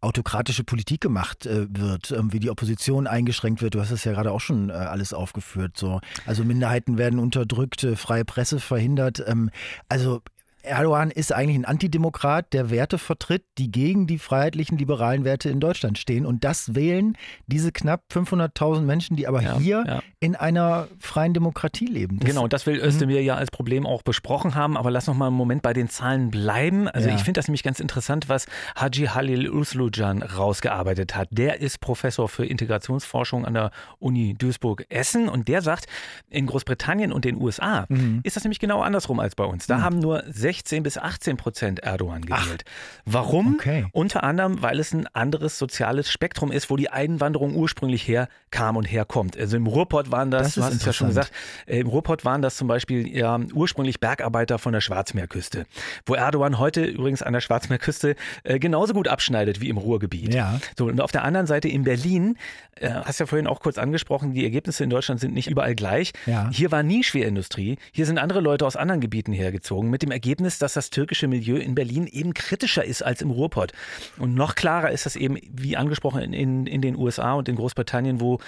autokratische 0.00 0.62
Politik 0.62 1.00
gemacht 1.00 1.46
äh, 1.46 1.66
wird, 1.70 2.12
ähm, 2.12 2.32
wie 2.32 2.38
die 2.38 2.50
Opposition 2.50 3.06
eingeschränkt 3.06 3.62
wird. 3.62 3.74
Du 3.74 3.80
hast 3.80 3.90
es 3.90 4.04
ja 4.04 4.12
gerade 4.12 4.30
auch 4.30 4.40
schon 4.40 4.68
äh, 4.68 4.74
alles 4.74 5.12
aufgeführt. 5.12 5.76
So. 5.76 6.00
Also 6.24 6.44
Minderheiten 6.44 6.98
werden 6.98 7.18
unterdrückt, 7.18 7.82
äh, 7.82 7.96
freie 7.96 8.24
Presse 8.24 8.60
verhindert. 8.60 9.24
Ähm, 9.26 9.50
also 9.88 10.22
Erdogan 10.68 11.10
ist 11.10 11.32
eigentlich 11.32 11.56
ein 11.58 11.64
Antidemokrat, 11.64 12.52
der 12.52 12.70
Werte 12.70 12.98
vertritt, 12.98 13.44
die 13.58 13.70
gegen 13.72 14.06
die 14.06 14.18
freiheitlichen 14.18 14.78
liberalen 14.78 15.24
Werte 15.24 15.48
in 15.50 15.60
Deutschland 15.60 15.98
stehen. 15.98 16.26
Und 16.26 16.44
das 16.44 16.74
wählen 16.74 17.16
diese 17.46 17.72
knapp 17.72 18.02
500.000 18.12 18.82
Menschen, 18.82 19.16
die 19.16 19.26
aber 19.26 19.42
Ja, 19.42 19.58
hier 19.58 19.84
ja. 19.86 20.02
in 20.20 20.36
einer 20.36 20.88
freien 21.00 21.34
Demokratie 21.34 21.86
leben. 21.86 22.18
Das- 22.20 22.28
Genau, 22.28 22.44
und 22.44 22.52
das 22.52 22.66
will 22.66 22.78
Özdemir 22.78 23.22
ja 23.22 23.34
als 23.36 23.50
Problem 23.50 23.86
auch 23.86 24.02
besprochen 24.02 24.54
haben. 24.54 24.76
Aber 24.76 24.90
lass 24.90 25.06
noch 25.06 25.14
mal 25.14 25.28
einen 25.28 25.36
Moment 25.36 25.62
bei 25.62 25.72
den 25.72 25.88
Zahlen 25.88 26.30
bleiben. 26.30 26.88
Also 26.88 27.08
Ja. 27.08 27.14
ich 27.14 27.22
finde 27.22 27.38
das 27.38 27.48
nämlich 27.48 27.62
ganz 27.62 27.80
interessant, 27.80 28.28
was 28.28 28.46
Haji 28.76 29.06
Halil 29.06 29.50
Uslujan 29.50 30.22
rausgearbeitet 30.22 31.16
hat. 31.16 31.28
Der 31.30 31.60
ist 31.60 31.80
Professor 31.80 32.28
für 32.28 32.44
Integrationsforschung 32.46 33.44
an 33.44 33.54
der 33.54 33.70
Uni 33.98 34.34
Duisburg-Essen 34.38 35.28
und 35.28 35.48
der 35.48 35.62
sagt, 35.62 35.86
in 36.30 36.46
Großbritannien 36.46 37.12
und 37.12 37.24
den 37.24 37.40
USA 37.40 37.86
Mhm. 37.88 38.20
ist 38.22 38.36
das 38.36 38.44
nämlich 38.44 38.58
genau 38.58 38.82
andersrum 38.82 39.20
als 39.20 39.34
bei 39.34 39.44
uns. 39.44 39.66
Da 39.66 39.80
haben 39.80 39.98
nur 39.98 40.22
16 40.58 40.82
bis 40.82 40.98
18 40.98 41.36
Prozent 41.36 41.80
Erdogan 41.80 42.22
gewählt. 42.22 42.64
Warum? 43.04 43.54
Okay. 43.54 43.86
Unter 43.92 44.24
anderem, 44.24 44.60
weil 44.60 44.80
es 44.80 44.92
ein 44.92 45.06
anderes 45.14 45.56
soziales 45.56 46.10
Spektrum 46.10 46.50
ist, 46.50 46.68
wo 46.68 46.76
die 46.76 46.90
Einwanderung 46.90 47.54
ursprünglich 47.54 48.06
herkam 48.08 48.76
und 48.76 48.84
herkommt. 48.84 49.36
Also 49.38 49.56
im 49.56 49.68
Ruhrpott 49.68 50.10
waren 50.10 50.30
das, 50.32 50.42
Das 50.42 50.54
du 50.54 50.62
hast 50.64 50.74
es 50.74 50.84
ja 50.84 50.92
schon 50.92 51.08
gesagt, 51.08 51.32
äh, 51.66 51.78
Im 51.78 51.86
Ruhrpott 51.86 52.24
waren 52.24 52.42
das 52.42 52.56
zum 52.56 52.66
Beispiel 52.66 53.06
ja, 53.08 53.38
ursprünglich 53.54 54.00
Bergarbeiter 54.00 54.58
von 54.58 54.72
der 54.72 54.80
Schwarzmeerküste, 54.80 55.66
wo 56.06 56.14
Erdogan 56.14 56.58
heute 56.58 56.84
übrigens 56.84 57.22
an 57.22 57.32
der 57.32 57.40
Schwarzmeerküste 57.40 58.16
äh, 58.42 58.58
genauso 58.58 58.94
gut 58.94 59.06
abschneidet 59.06 59.60
wie 59.60 59.68
im 59.68 59.76
Ruhrgebiet. 59.76 60.34
Ja. 60.34 60.60
So, 60.76 60.86
und 60.86 61.00
auf 61.00 61.12
der 61.12 61.22
anderen 61.22 61.46
Seite 61.46 61.68
in 61.68 61.84
Berlin, 61.84 62.36
äh, 62.80 62.90
hast 62.90 63.20
ja 63.20 63.26
vorhin 63.26 63.46
auch 63.46 63.60
kurz 63.60 63.78
angesprochen, 63.78 64.32
die 64.34 64.44
Ergebnisse 64.44 64.84
in 64.84 64.90
Deutschland 64.90 65.20
sind 65.20 65.34
nicht 65.34 65.48
überall 65.48 65.74
gleich. 65.74 66.12
Ja. 66.26 66.50
Hier 66.52 66.72
war 66.72 66.82
nie 66.82 67.04
Schwerindustrie, 67.04 67.78
hier 67.92 68.06
sind 68.06 68.18
andere 68.18 68.40
Leute 68.40 68.66
aus 68.66 68.76
anderen 68.76 69.00
Gebieten 69.00 69.32
hergezogen, 69.32 69.90
mit 69.90 70.02
dem 70.02 70.10
Ergebnis, 70.10 70.47
dass 70.56 70.72
das 70.72 70.88
türkische 70.88 71.28
Milieu 71.28 71.56
in 71.56 71.74
Berlin 71.74 72.06
eben 72.06 72.32
kritischer 72.32 72.82
ist 72.82 73.02
als 73.02 73.20
im 73.20 73.30
Ruhrpott. 73.30 73.72
Und 74.16 74.34
noch 74.34 74.54
klarer 74.54 74.90
ist 74.90 75.04
das 75.04 75.14
eben, 75.14 75.36
wie 75.52 75.76
angesprochen, 75.76 76.22
in, 76.22 76.32
in, 76.32 76.66
in 76.66 76.80
den 76.80 76.96
USA 76.96 77.34
und 77.34 77.50
in 77.50 77.56
Großbritannien, 77.56 78.20
wo 78.22 78.38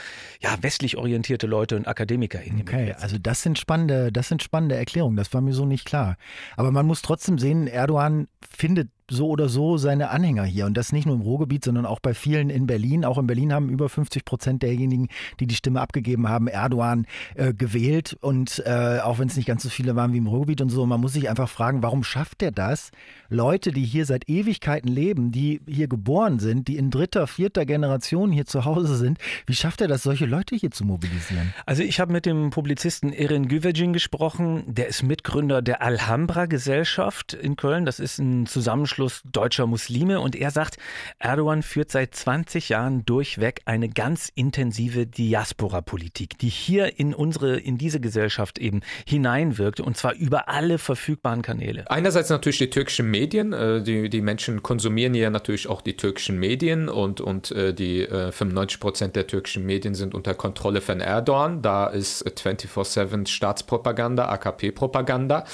ja 0.40 0.56
westlich 0.62 0.96
orientierte 0.96 1.46
Leute 1.46 1.76
und 1.76 1.86
Akademiker 1.86 2.38
hingehen. 2.38 2.66
Okay, 2.66 2.94
also 2.98 3.18
das 3.18 3.42
sind 3.42 3.58
spannende, 3.58 4.10
das 4.10 4.28
sind 4.28 4.42
spannende 4.42 4.76
Erklärungen. 4.76 5.16
Das 5.16 5.34
war 5.34 5.42
mir 5.42 5.52
so 5.52 5.66
nicht 5.66 5.84
klar. 5.84 6.16
Aber 6.56 6.70
man 6.70 6.86
muss 6.86 7.02
trotzdem 7.02 7.38
sehen, 7.38 7.66
Erdogan 7.66 8.28
findet 8.48 8.88
so 9.10 9.28
oder 9.28 9.48
so 9.48 9.76
seine 9.76 10.10
Anhänger 10.10 10.44
hier. 10.44 10.66
Und 10.66 10.76
das 10.76 10.92
nicht 10.92 11.06
nur 11.06 11.16
im 11.16 11.22
Ruhrgebiet, 11.22 11.64
sondern 11.64 11.86
auch 11.86 12.00
bei 12.00 12.14
vielen 12.14 12.50
in 12.50 12.66
Berlin. 12.66 13.04
Auch 13.04 13.18
in 13.18 13.26
Berlin 13.26 13.52
haben 13.52 13.68
über 13.68 13.88
50 13.88 14.24
Prozent 14.24 14.62
derjenigen, 14.62 15.08
die 15.40 15.46
die 15.46 15.54
Stimme 15.54 15.80
abgegeben 15.80 16.28
haben, 16.28 16.46
Erdogan 16.46 17.06
äh, 17.34 17.52
gewählt. 17.52 18.16
Und 18.20 18.62
äh, 18.64 19.00
auch 19.02 19.18
wenn 19.18 19.28
es 19.28 19.36
nicht 19.36 19.46
ganz 19.46 19.62
so 19.62 19.68
viele 19.68 19.96
waren 19.96 20.12
wie 20.12 20.18
im 20.18 20.26
Ruhrgebiet 20.26 20.60
und 20.60 20.70
so, 20.70 20.86
man 20.86 21.00
muss 21.00 21.12
sich 21.12 21.28
einfach 21.28 21.48
fragen, 21.48 21.82
warum 21.82 22.04
schafft 22.04 22.42
er 22.42 22.52
das? 22.52 22.90
Leute, 23.28 23.72
die 23.72 23.84
hier 23.84 24.06
seit 24.06 24.28
Ewigkeiten 24.28 24.88
leben, 24.88 25.32
die 25.32 25.60
hier 25.66 25.88
geboren 25.88 26.38
sind, 26.38 26.68
die 26.68 26.76
in 26.76 26.90
dritter, 26.90 27.26
vierter 27.26 27.66
Generation 27.66 28.32
hier 28.32 28.46
zu 28.46 28.64
Hause 28.64 28.96
sind, 28.96 29.18
wie 29.46 29.54
schafft 29.54 29.80
er 29.80 29.88
das, 29.88 30.02
solche 30.02 30.26
Leute 30.26 30.56
hier 30.56 30.70
zu 30.70 30.84
mobilisieren? 30.84 31.54
Also 31.66 31.82
ich 31.82 32.00
habe 32.00 32.12
mit 32.12 32.26
dem 32.26 32.50
Publizisten 32.50 33.12
Erin 33.12 33.48
Güvercin 33.48 33.92
gesprochen. 33.92 34.62
Der 34.66 34.88
ist 34.88 35.02
Mitgründer 35.02 35.62
der 35.62 35.82
Alhambra 35.82 36.46
Gesellschaft 36.46 37.34
in 37.34 37.56
Köln. 37.56 37.84
Das 37.84 38.00
ist 38.00 38.18
ein 38.18 38.46
Zusammenschluss 38.46 38.99
deutscher 39.24 39.66
Muslime. 39.66 40.20
Und 40.20 40.36
er 40.36 40.50
sagt, 40.50 40.76
Erdogan 41.18 41.62
führt 41.62 41.90
seit 41.90 42.14
20 42.14 42.68
Jahren 42.70 43.04
durchweg 43.04 43.62
eine 43.64 43.88
ganz 43.88 44.30
intensive 44.34 45.06
Diaspora-Politik, 45.06 46.38
die 46.38 46.48
hier 46.48 46.98
in 46.98 47.14
unsere, 47.14 47.58
in 47.58 47.78
diese 47.78 48.00
Gesellschaft 48.00 48.58
eben 48.58 48.80
hineinwirkt. 49.06 49.80
Und 49.80 49.96
zwar 49.96 50.14
über 50.14 50.48
alle 50.48 50.78
verfügbaren 50.78 51.42
Kanäle. 51.42 51.90
Einerseits 51.90 52.30
natürlich 52.30 52.58
die 52.58 52.70
türkischen 52.70 53.10
Medien. 53.10 53.52
äh, 53.52 53.82
Die, 53.82 54.08
die 54.08 54.20
Menschen 54.20 54.62
konsumieren 54.62 55.14
ja 55.14 55.30
natürlich 55.30 55.68
auch 55.68 55.80
die 55.80 55.96
türkischen 55.96 56.38
Medien 56.38 56.88
und, 56.88 57.20
und 57.20 57.50
äh, 57.52 57.72
die 57.72 58.02
äh, 58.02 58.32
95 58.32 58.80
Prozent 58.80 59.16
der 59.16 59.26
türkischen 59.26 59.64
Medien 59.64 59.94
sind 59.94 60.14
unter 60.14 60.34
Kontrolle 60.34 60.80
von 60.80 61.00
Erdogan. 61.00 61.62
Da 61.62 61.86
ist 61.86 62.26
24-7 62.26 63.26
Staatspropaganda, 63.26 64.28
AKP-Propaganda. 64.28 65.44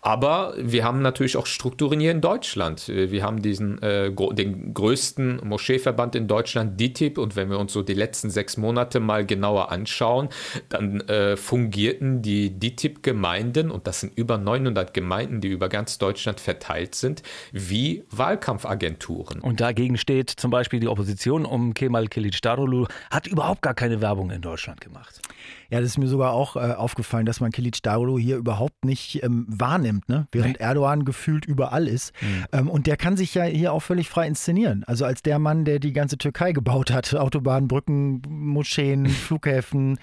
Aber 0.00 0.54
wir 0.58 0.84
haben 0.84 1.02
natürlich 1.02 1.36
auch 1.36 1.46
Strukturen 1.46 2.00
hier 2.00 2.10
in 2.10 2.20
Deutschland. 2.20 2.87
Äh, 2.88 3.10
Wir 3.10 3.22
haben 3.22 3.42
diesen, 3.42 3.80
äh, 3.82 4.10
den 4.10 4.74
größten 4.74 5.40
Moscheeverband 5.44 6.14
in 6.14 6.28
Deutschland, 6.28 6.78
DITIB. 6.80 7.18
Und 7.18 7.36
wenn 7.36 7.50
wir 7.50 7.58
uns 7.58 7.72
so 7.72 7.82
die 7.82 7.94
letzten 7.94 8.30
sechs 8.30 8.56
Monate 8.56 9.00
mal 9.00 9.24
genauer 9.24 9.70
anschauen, 9.70 10.28
dann 10.68 11.00
äh, 11.02 11.36
fungierten 11.36 12.22
die 12.22 12.50
DITIB-Gemeinden, 12.50 13.70
und 13.70 13.86
das 13.86 14.00
sind 14.00 14.16
über 14.16 14.38
900 14.38 14.94
Gemeinden, 14.94 15.40
die 15.40 15.48
über 15.48 15.68
ganz 15.68 15.98
Deutschland 15.98 16.40
verteilt 16.40 16.94
sind, 16.94 17.22
wie 17.52 18.04
Wahlkampfagenturen. 18.10 19.40
Und 19.40 19.60
dagegen 19.60 19.96
steht 19.96 20.30
zum 20.30 20.50
Beispiel 20.50 20.80
die 20.80 20.88
Opposition 20.88 21.44
um 21.44 21.74
Kemal 21.74 22.04
Kılıçdaroğlu, 22.04 22.88
hat 23.10 23.26
überhaupt 23.26 23.62
gar 23.62 23.74
keine 23.74 24.00
Werbung 24.00 24.30
in 24.30 24.40
Deutschland 24.40 24.80
gemacht. 24.80 25.20
Ja, 25.70 25.80
das 25.80 25.90
ist 25.90 25.98
mir 25.98 26.08
sogar 26.08 26.32
auch 26.32 26.56
äh, 26.56 26.72
aufgefallen, 26.72 27.26
dass 27.26 27.40
man 27.40 27.52
Kilic 27.52 27.82
Darulu 27.82 28.18
hier 28.18 28.36
überhaupt 28.36 28.84
nicht 28.84 29.22
ähm, 29.22 29.46
wahrnimmt, 29.48 30.08
ne? 30.08 30.26
während 30.32 30.60
Erdogan 30.60 31.04
gefühlt 31.04 31.44
überall 31.44 31.86
ist. 31.86 32.12
Ähm, 32.52 32.70
und 32.70 32.86
der 32.86 32.96
kann 32.96 33.18
sich 33.18 33.34
ja 33.34 33.44
hier 33.44 33.72
auch 33.74 33.82
völlig 33.82 34.08
frei 34.08 34.26
inszenieren. 34.26 34.82
Also 34.84 35.04
als 35.04 35.22
der 35.22 35.38
Mann, 35.38 35.66
der 35.66 35.78
die 35.78 35.92
ganze 35.92 36.16
Türkei 36.16 36.52
gebaut 36.52 36.90
hat. 36.90 37.14
Autobahnen, 37.28 37.68
Brücken, 37.68 38.22
Moscheen, 38.28 39.06
Flughäfen. 39.08 39.98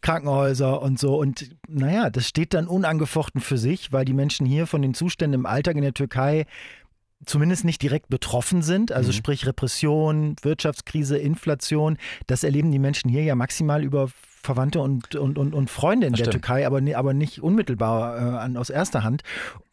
Krankenhäuser 0.00 0.80
und 0.80 0.96
so. 1.00 1.18
Und 1.18 1.50
naja, 1.66 2.08
das 2.08 2.28
steht 2.28 2.54
dann 2.54 2.68
unangefochten 2.68 3.40
für 3.40 3.58
sich, 3.58 3.92
weil 3.92 4.04
die 4.04 4.14
Menschen 4.14 4.46
hier 4.46 4.68
von 4.68 4.80
den 4.80 4.94
Zuständen 4.94 5.40
im 5.40 5.46
Alltag 5.46 5.74
in 5.74 5.82
der 5.82 5.92
Türkei 5.92 6.46
zumindest 7.26 7.64
nicht 7.64 7.82
direkt 7.82 8.08
betroffen 8.08 8.62
sind, 8.62 8.92
also 8.92 9.10
sprich 9.10 9.46
Repression, 9.46 10.36
Wirtschaftskrise, 10.42 11.18
Inflation, 11.18 11.98
das 12.28 12.44
erleben 12.44 12.70
die 12.70 12.78
Menschen 12.78 13.10
hier 13.10 13.24
ja 13.24 13.34
maximal 13.34 13.82
über 13.82 14.08
Verwandte 14.42 14.80
und, 14.80 15.14
und, 15.14 15.38
und, 15.38 15.54
und 15.54 15.70
Freunde 15.70 16.06
in 16.06 16.12
Das 16.12 16.18
der 16.18 16.24
stimmt. 16.26 16.44
Türkei, 16.44 16.66
aber, 16.66 16.80
aber 16.96 17.14
nicht 17.14 17.42
unmittelbar 17.42 18.16
äh, 18.16 18.38
an, 18.38 18.56
aus 18.56 18.70
erster 18.70 19.02
Hand. 19.02 19.22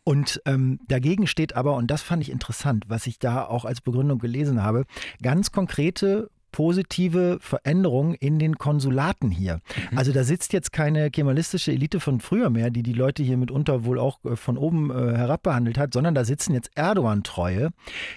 Und 0.03 0.41
ähm, 0.45 0.79
dagegen 0.87 1.25
steht 1.27 1.55
aber, 1.55 1.75
und 1.75 1.89
das 1.89 2.03
fand 2.03 2.21
ich 2.21 2.29
interessant, 2.29 2.85
was 2.87 3.07
ich 3.07 3.17
da 3.17 3.43
auch 3.43 3.65
als 3.65 3.81
Begründung 3.81 4.19
gelesen 4.19 4.61
habe, 4.61 4.85
ganz 5.21 5.51
konkrete 5.51 6.29
positive 6.55 7.37
Veränderungen 7.41 8.13
in 8.13 8.39
den 8.39 8.57
Konsulaten 8.57 9.29
hier. 9.29 9.59
Also 9.93 10.13
da 10.13 10.23
sitzt 10.23 10.53
jetzt 10.53 10.71
keine 10.71 11.11
kemalistische 11.11 11.73
Elite 11.73 11.99
von 11.99 12.21
früher 12.21 12.49
mehr, 12.49 12.69
die 12.69 12.81
die 12.81 12.93
Leute 12.93 13.23
hier 13.23 13.35
mitunter 13.35 13.83
wohl 13.83 13.99
auch 13.99 14.23
äh, 14.23 14.37
von 14.37 14.57
oben 14.57 14.89
äh, 14.89 15.17
herab 15.17 15.43
behandelt 15.43 15.77
hat, 15.77 15.91
sondern 15.91 16.15
da 16.15 16.23
sitzen 16.23 16.53
jetzt 16.53 16.71
Erdogan-Treue. 16.75 17.71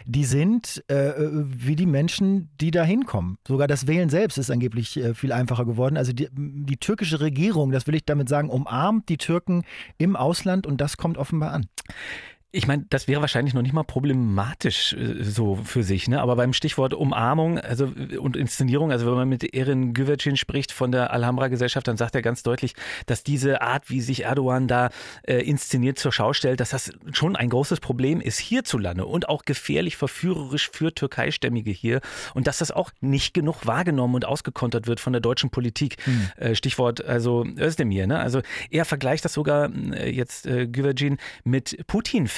Die 0.06 0.24
sind 0.24 0.84
äh, 0.86 1.14
wie 1.18 1.74
die 1.74 1.86
Menschen, 1.86 2.48
die 2.60 2.70
da 2.70 2.84
hinkommen. 2.84 3.38
Sogar 3.44 3.66
das 3.66 3.88
Wählen 3.88 4.08
selbst 4.08 4.38
ist 4.38 4.52
angeblich 4.52 4.96
äh, 4.96 5.14
viel 5.14 5.32
einfacher 5.32 5.64
geworden. 5.64 5.96
Also 5.96 6.12
die, 6.12 6.28
die 6.32 6.76
türkische 6.76 7.20
Regierung, 7.20 7.72
das 7.72 7.88
will 7.88 7.96
ich 7.96 8.04
damit 8.04 8.28
sagen, 8.28 8.50
umarmt 8.50 9.08
die 9.08 9.18
Türken 9.18 9.64
im 9.98 10.14
Ausland 10.14 10.64
und 10.64 10.80
das 10.80 10.96
kommt 10.96 11.18
offenbar 11.18 11.50
an. 11.50 11.66
Ich 12.50 12.66
meine, 12.66 12.86
das 12.88 13.08
wäre 13.08 13.20
wahrscheinlich 13.20 13.52
noch 13.52 13.60
nicht 13.60 13.74
mal 13.74 13.82
problematisch 13.82 14.94
äh, 14.94 15.22
so 15.22 15.56
für 15.56 15.82
sich, 15.82 16.08
ne? 16.08 16.22
Aber 16.22 16.34
beim 16.34 16.54
Stichwort 16.54 16.94
Umarmung 16.94 17.58
also 17.58 17.92
äh, 17.94 18.16
und 18.16 18.36
Inszenierung, 18.36 18.90
also 18.90 19.06
wenn 19.06 19.16
man 19.16 19.28
mit 19.28 19.54
Erin 19.54 19.92
Güvercin 19.92 20.38
spricht 20.38 20.72
von 20.72 20.90
der 20.90 21.12
Alhambra 21.12 21.48
Gesellschaft, 21.48 21.86
dann 21.86 21.98
sagt 21.98 22.14
er 22.14 22.22
ganz 22.22 22.42
deutlich, 22.42 22.72
dass 23.04 23.22
diese 23.22 23.60
Art, 23.60 23.90
wie 23.90 24.00
sich 24.00 24.24
Erdogan 24.24 24.66
da 24.66 24.88
äh, 25.24 25.42
inszeniert 25.42 25.98
zur 25.98 26.10
Schau 26.10 26.32
stellt, 26.32 26.60
dass 26.60 26.70
das 26.70 26.90
schon 27.12 27.36
ein 27.36 27.50
großes 27.50 27.80
Problem 27.80 28.18
ist 28.18 28.38
hierzulande 28.38 29.04
und 29.04 29.28
auch 29.28 29.44
gefährlich 29.44 29.98
verführerisch 29.98 30.70
für 30.72 30.94
Türkeistämmige 30.94 31.70
hier 31.70 32.00
und 32.32 32.46
dass 32.46 32.58
das 32.58 32.70
auch 32.70 32.92
nicht 33.02 33.34
genug 33.34 33.66
wahrgenommen 33.66 34.14
und 34.14 34.24
ausgekontert 34.24 34.86
wird 34.86 35.00
von 35.00 35.12
der 35.12 35.20
deutschen 35.20 35.50
Politik. 35.50 35.96
Äh, 36.36 36.54
Stichwort 36.54 37.04
also 37.04 37.44
Özdemir, 37.58 38.06
ne? 38.06 38.18
Also 38.18 38.40
er 38.70 38.86
vergleicht 38.86 39.26
das 39.26 39.34
sogar 39.34 39.70
äh, 39.92 40.10
jetzt 40.10 40.46
äh, 40.46 40.66
Güvercin 40.66 41.18
mit 41.44 41.76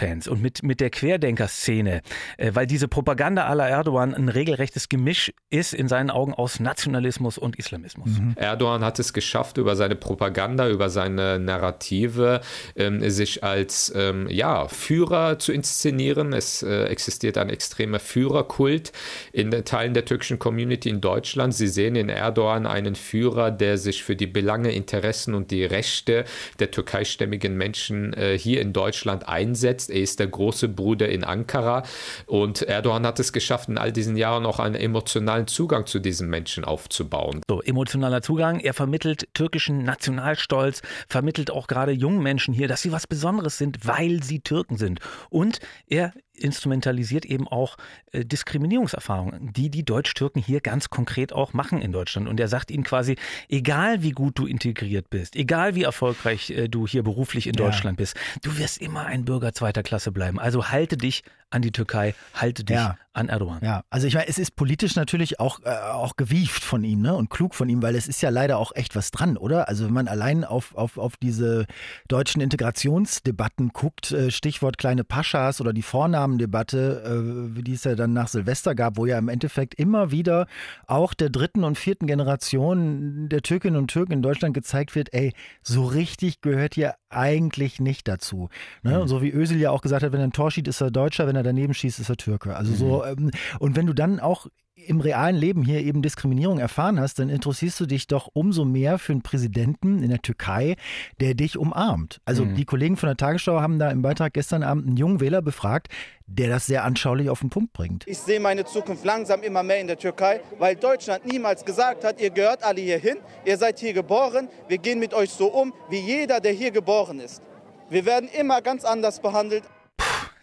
Putin-Fans 0.00 0.28
und 0.28 0.42
mit, 0.42 0.62
mit 0.62 0.80
der 0.80 0.90
Querdenker-Szene, 0.90 2.02
äh, 2.37 2.50
weil 2.54 2.66
diese 2.66 2.88
Propaganda 2.88 3.49
à 3.49 3.54
la 3.54 3.69
Erdogan 3.69 4.14
ein 4.14 4.28
regelrechtes 4.28 4.88
Gemisch 4.88 5.33
ist 5.50 5.75
in 5.75 5.88
seinen 5.88 6.11
Augen 6.11 6.35
aus 6.35 6.61
Nationalismus 6.61 7.38
und 7.38 7.57
Islamismus. 7.57 8.09
Erdogan 8.37 8.85
hat 8.85 8.99
es 8.99 9.12
geschafft, 9.12 9.59
über 9.59 9.76
seine 9.76 9.97
Propaganda, 9.97 10.69
über 10.69 10.90
seine 10.90 11.38
Narrative 11.38 12.40
ähm, 12.76 13.09
sich 13.11 13.45
als 13.45 13.92
ähm, 13.95 14.26
ja, 14.30 14.69
Führer 14.69 15.38
zu 15.38 15.52
inszenieren. 15.52 16.33
Es 16.33 16.62
äh, 16.62 16.85
existiert 16.85 17.38
ein 17.38 17.50
extremer 17.50 17.99
Führerkult 17.99 18.92
in 19.33 19.50
den 19.50 19.64
Teilen 19.64 19.95
der 19.95 20.04
türkischen 20.04 20.38
Community 20.38 20.88
in 20.88 21.00
Deutschland. 21.00 21.54
Sie 21.54 21.69
sehen 21.69 21.97
in 21.97 22.09
Erdogan 22.09 22.66
einen 22.66 22.95
Führer, 22.95 23.50
der 23.50 23.78
sich 23.78 24.02
für 24.02 24.16
die 24.16 24.26
Belange, 24.26 24.73
Interessen 24.73 25.35
und 25.35 25.50
die 25.50 25.64
Rechte 25.64 26.25
der 26.59 26.71
türkeistämmigen 26.71 27.57
Menschen 27.57 28.12
äh, 28.14 28.38
hier 28.38 28.61
in 28.61 28.73
Deutschland 28.73 29.28
einsetzt. 29.28 29.89
Er 29.90 30.00
ist 30.00 30.20
der 30.20 30.28
große 30.28 30.68
Bruder 30.68 31.09
in 31.09 31.25
Ankara 31.25 31.82
und 32.26 32.62
Erdogan 32.62 33.06
hat 33.06 33.20
es 33.20 33.32
geschafft, 33.32 33.68
in 33.68 33.78
all 33.78 33.92
diesen 33.92 34.16
Jahren 34.16 34.47
auch 34.47 34.59
einen 34.59 34.75
emotionalen 34.75 35.47
Zugang 35.47 35.87
zu 35.87 35.99
diesen 35.99 36.28
Menschen 36.28 36.64
aufzubauen. 36.64 37.40
So, 37.49 37.61
emotionaler 37.62 38.23
Zugang. 38.23 38.61
Er 38.61 38.75
vermittelt 38.75 39.28
türkischen 39.35 39.85
Nationalstolz, 39.85 40.82
vermittelt 41.09 41.50
auch 41.50 41.66
gerade 41.66 41.92
jungen 41.92 42.23
Menschen 42.23 42.54
hier, 42.54 42.68
dass 42.68 42.82
sie 42.82 42.92
was 42.92 43.06
Besonderes 43.06 43.59
sind, 43.59 43.87
weil 43.87 44.23
sie 44.23 44.40
Türken 44.40 44.76
sind. 44.76 45.00
Und 45.28 45.59
er 45.87 46.12
instrumentalisiert 46.42 47.25
eben 47.25 47.47
auch 47.49 47.76
äh, 48.12 48.25
Diskriminierungserfahrungen, 48.25 49.52
die 49.52 49.70
die 49.70 49.85
Deutsch-Türken 49.85 50.40
hier 50.40 50.61
ganz 50.61 50.90
konkret 50.90 51.32
auch 51.32 51.52
machen 51.52 51.80
in 51.80 51.92
Deutschland. 51.92 52.28
Und 52.28 52.40
er 52.40 52.49
sagt 52.49 52.70
ihnen 52.70 52.85
quasi, 52.85 53.16
egal 53.49 54.02
wie 54.02 54.12
gut 54.12 54.38
du 54.38 54.47
integriert 54.47 55.11
bist, 55.11 55.37
egal 55.37 55.75
wie 55.75 55.82
erfolgreich 55.82 56.50
äh, 56.50 56.68
du 56.68 56.87
hier 56.87 57.02
beruflich 57.02 57.47
in 57.47 57.54
Ja. 57.54 57.66
Deutschland 57.66 57.97
bist, 57.97 58.16
du 58.42 58.59
wirst 58.59 58.78
immer 58.78 59.06
ein 59.06 59.25
Bürger 59.25 59.52
zweiter 59.52 59.82
Klasse 59.82 60.12
bleiben. 60.12 60.38
Also 60.38 60.68
halte 60.68 60.97
dich 60.97 61.23
an 61.50 61.62
die 61.62 61.73
Türkei, 61.73 62.14
halte 62.35 62.62
dich 62.64 62.76
Ja. 62.76 62.97
an 63.12 63.28
Erdogan. 63.28 63.59
Ja, 63.62 63.83
also 63.90 64.07
ich 64.07 64.14
meine, 64.14 64.28
es 64.28 64.38
ist 64.38 64.54
politisch 64.54 64.95
natürlich 64.95 65.40
auch, 65.40 65.61
äh, 65.64 65.71
auch 65.71 66.16
gewieft 66.16 66.62
von 66.62 66.85
ihm 66.85 67.00
ne? 67.02 67.14
und 67.14 67.28
klug 67.28 67.54
von 67.57 67.69
ihm, 67.69 67.83
weil 67.83 67.97
es 67.97 68.07
ist 68.07 68.23
ja 68.23 68.30
leider 68.30 68.57
auch 68.59 68.71
echt 68.76 68.95
was 68.95 69.11
dran, 69.11 69.37
oder? 69.37 69.69
Also 69.69 69.85
wenn 69.87 69.92
man 69.92 70.07
allein 70.07 70.45
auf, 70.45 70.76
auf, 70.76 70.97
auf 70.97 71.16
diese 71.16 71.66
deutschen 72.09 72.40
Integrationsdebatten 72.40 73.71
guckt, 73.73 74.12
äh, 74.12 74.30
Stichwort 74.30 74.78
kleine 74.78 75.02
Paschas 75.04 75.61
oder 75.61 75.73
die 75.73 75.83
Vornamendebatte, 75.83 77.54
äh, 77.59 77.62
die 77.62 77.73
es 77.75 77.85
ja 77.85 77.95
dann 77.95 78.12
nach 78.12 78.28
Silvester 78.28 78.75
gab, 78.75 78.97
wo 78.97 79.07
ja 79.07 79.19
im 79.19 79.28
Endeffekt 79.28 79.75
immer 79.75 80.11
wieder 80.11 80.47
auch 80.87 81.14
der 81.14 81.30
dritten 81.30 81.64
und 81.64 81.78
vierten 81.78 82.07
Generation 82.07 83.28
der 83.28 83.42
Türkinnen 83.42 83.76
und 83.76 83.88
Türken 83.88 84.12
in 84.12 84.23
Deutschland 84.23 84.54
gezeigt 84.54 84.95
wird, 84.95 85.12
ey, 85.12 85.33
so 85.62 85.85
richtig 85.85 86.40
gehört 86.40 86.76
ihr 86.76 86.95
eigentlich 87.09 87.80
nicht 87.80 88.07
dazu. 88.07 88.49
Ne? 88.83 89.00
Und 89.00 89.09
so 89.09 89.21
wie 89.21 89.33
Özil 89.33 89.59
ja 89.59 89.71
auch 89.73 89.83
gesagt 89.83 90.04
hat, 90.04 90.12
wenn 90.12 90.21
er 90.21 90.28
ein 90.28 90.33
Tor 90.33 90.50
schießt, 90.50 90.69
ist 90.69 90.80
er 90.80 90.90
Deutscher, 90.92 91.26
wenn 91.26 91.35
er 91.37 91.39
daneben 91.42 91.75
schießt, 91.75 92.00
ist 92.00 92.09
er 92.09 92.16
Türke. 92.16 92.56
Also 92.56 92.75
so, 92.75 93.04
ähm, 93.04 93.30
und 93.59 93.76
wenn 93.76 93.87
du 93.87 93.92
dann 93.92 94.20
auch 94.20 94.47
im 94.87 95.00
realen 95.00 95.37
Leben 95.37 95.64
hier 95.64 95.80
eben 95.80 96.02
Diskriminierung 96.02 96.59
erfahren 96.59 97.00
hast, 97.00 97.18
dann 97.18 97.28
interessierst 97.28 97.78
du 97.80 97.87
dich 97.87 98.06
doch 98.06 98.28
umso 98.32 98.64
mehr 98.64 98.99
für 98.99 99.12
einen 99.12 99.23
Präsidenten 99.23 100.02
in 100.02 100.11
der 100.11 100.23
Türkei, 100.23 100.76
der 101.20 101.35
dich 101.35 101.59
umarmt. 101.59 102.20
Also 102.25 102.44
die 102.44 102.64
Kollegen 102.64 102.97
von 102.97 103.09
der 103.09 103.16
Tagesschau 103.16 103.61
haben 103.61 103.78
da 103.78 103.90
im 103.90 104.02
Beitrag 104.02 104.32
gestern 104.32 104.62
Abend 104.62 104.87
einen 104.87 104.97
jungen 104.97 105.20
Wähler 105.20 105.42
befragt, 105.42 105.88
der 106.26 106.49
das 106.49 106.66
sehr 106.66 106.85
anschaulich 106.85 107.28
auf 107.28 107.40
den 107.40 107.50
Punkt 107.50 107.73
bringt. 107.73 108.06
Ich 108.06 108.18
sehe 108.18 108.40
meine 108.40 108.64
Zukunft 108.64 109.04
langsam 109.04 109.42
immer 109.42 109.62
mehr 109.62 109.80
in 109.80 109.87
der 109.87 109.99
Türkei, 109.99 110.40
weil 110.59 110.76
Deutschland 110.76 111.26
niemals 111.26 111.64
gesagt 111.64 112.04
hat, 112.04 112.20
ihr 112.20 112.30
gehört 112.30 112.62
alle 112.62 112.80
hier 112.80 112.99
hin, 112.99 113.16
ihr 113.44 113.59
seid 113.59 113.78
hier 113.80 113.92
geboren, 113.92 114.49
wir 114.68 114.78
gehen 114.78 114.99
mit 114.99 115.12
euch 115.12 115.30
so 115.30 115.49
um, 115.49 115.73
wie 115.88 115.99
jeder, 115.99 116.40
der 116.40 116.52
hier 116.52 116.70
geboren 116.70 117.20
ist. 117.20 117.42
Wir 117.88 118.06
werden 118.06 118.28
immer 118.38 118.62
ganz 118.62 118.85
anders 118.85 119.20
behandelt. 119.20 119.64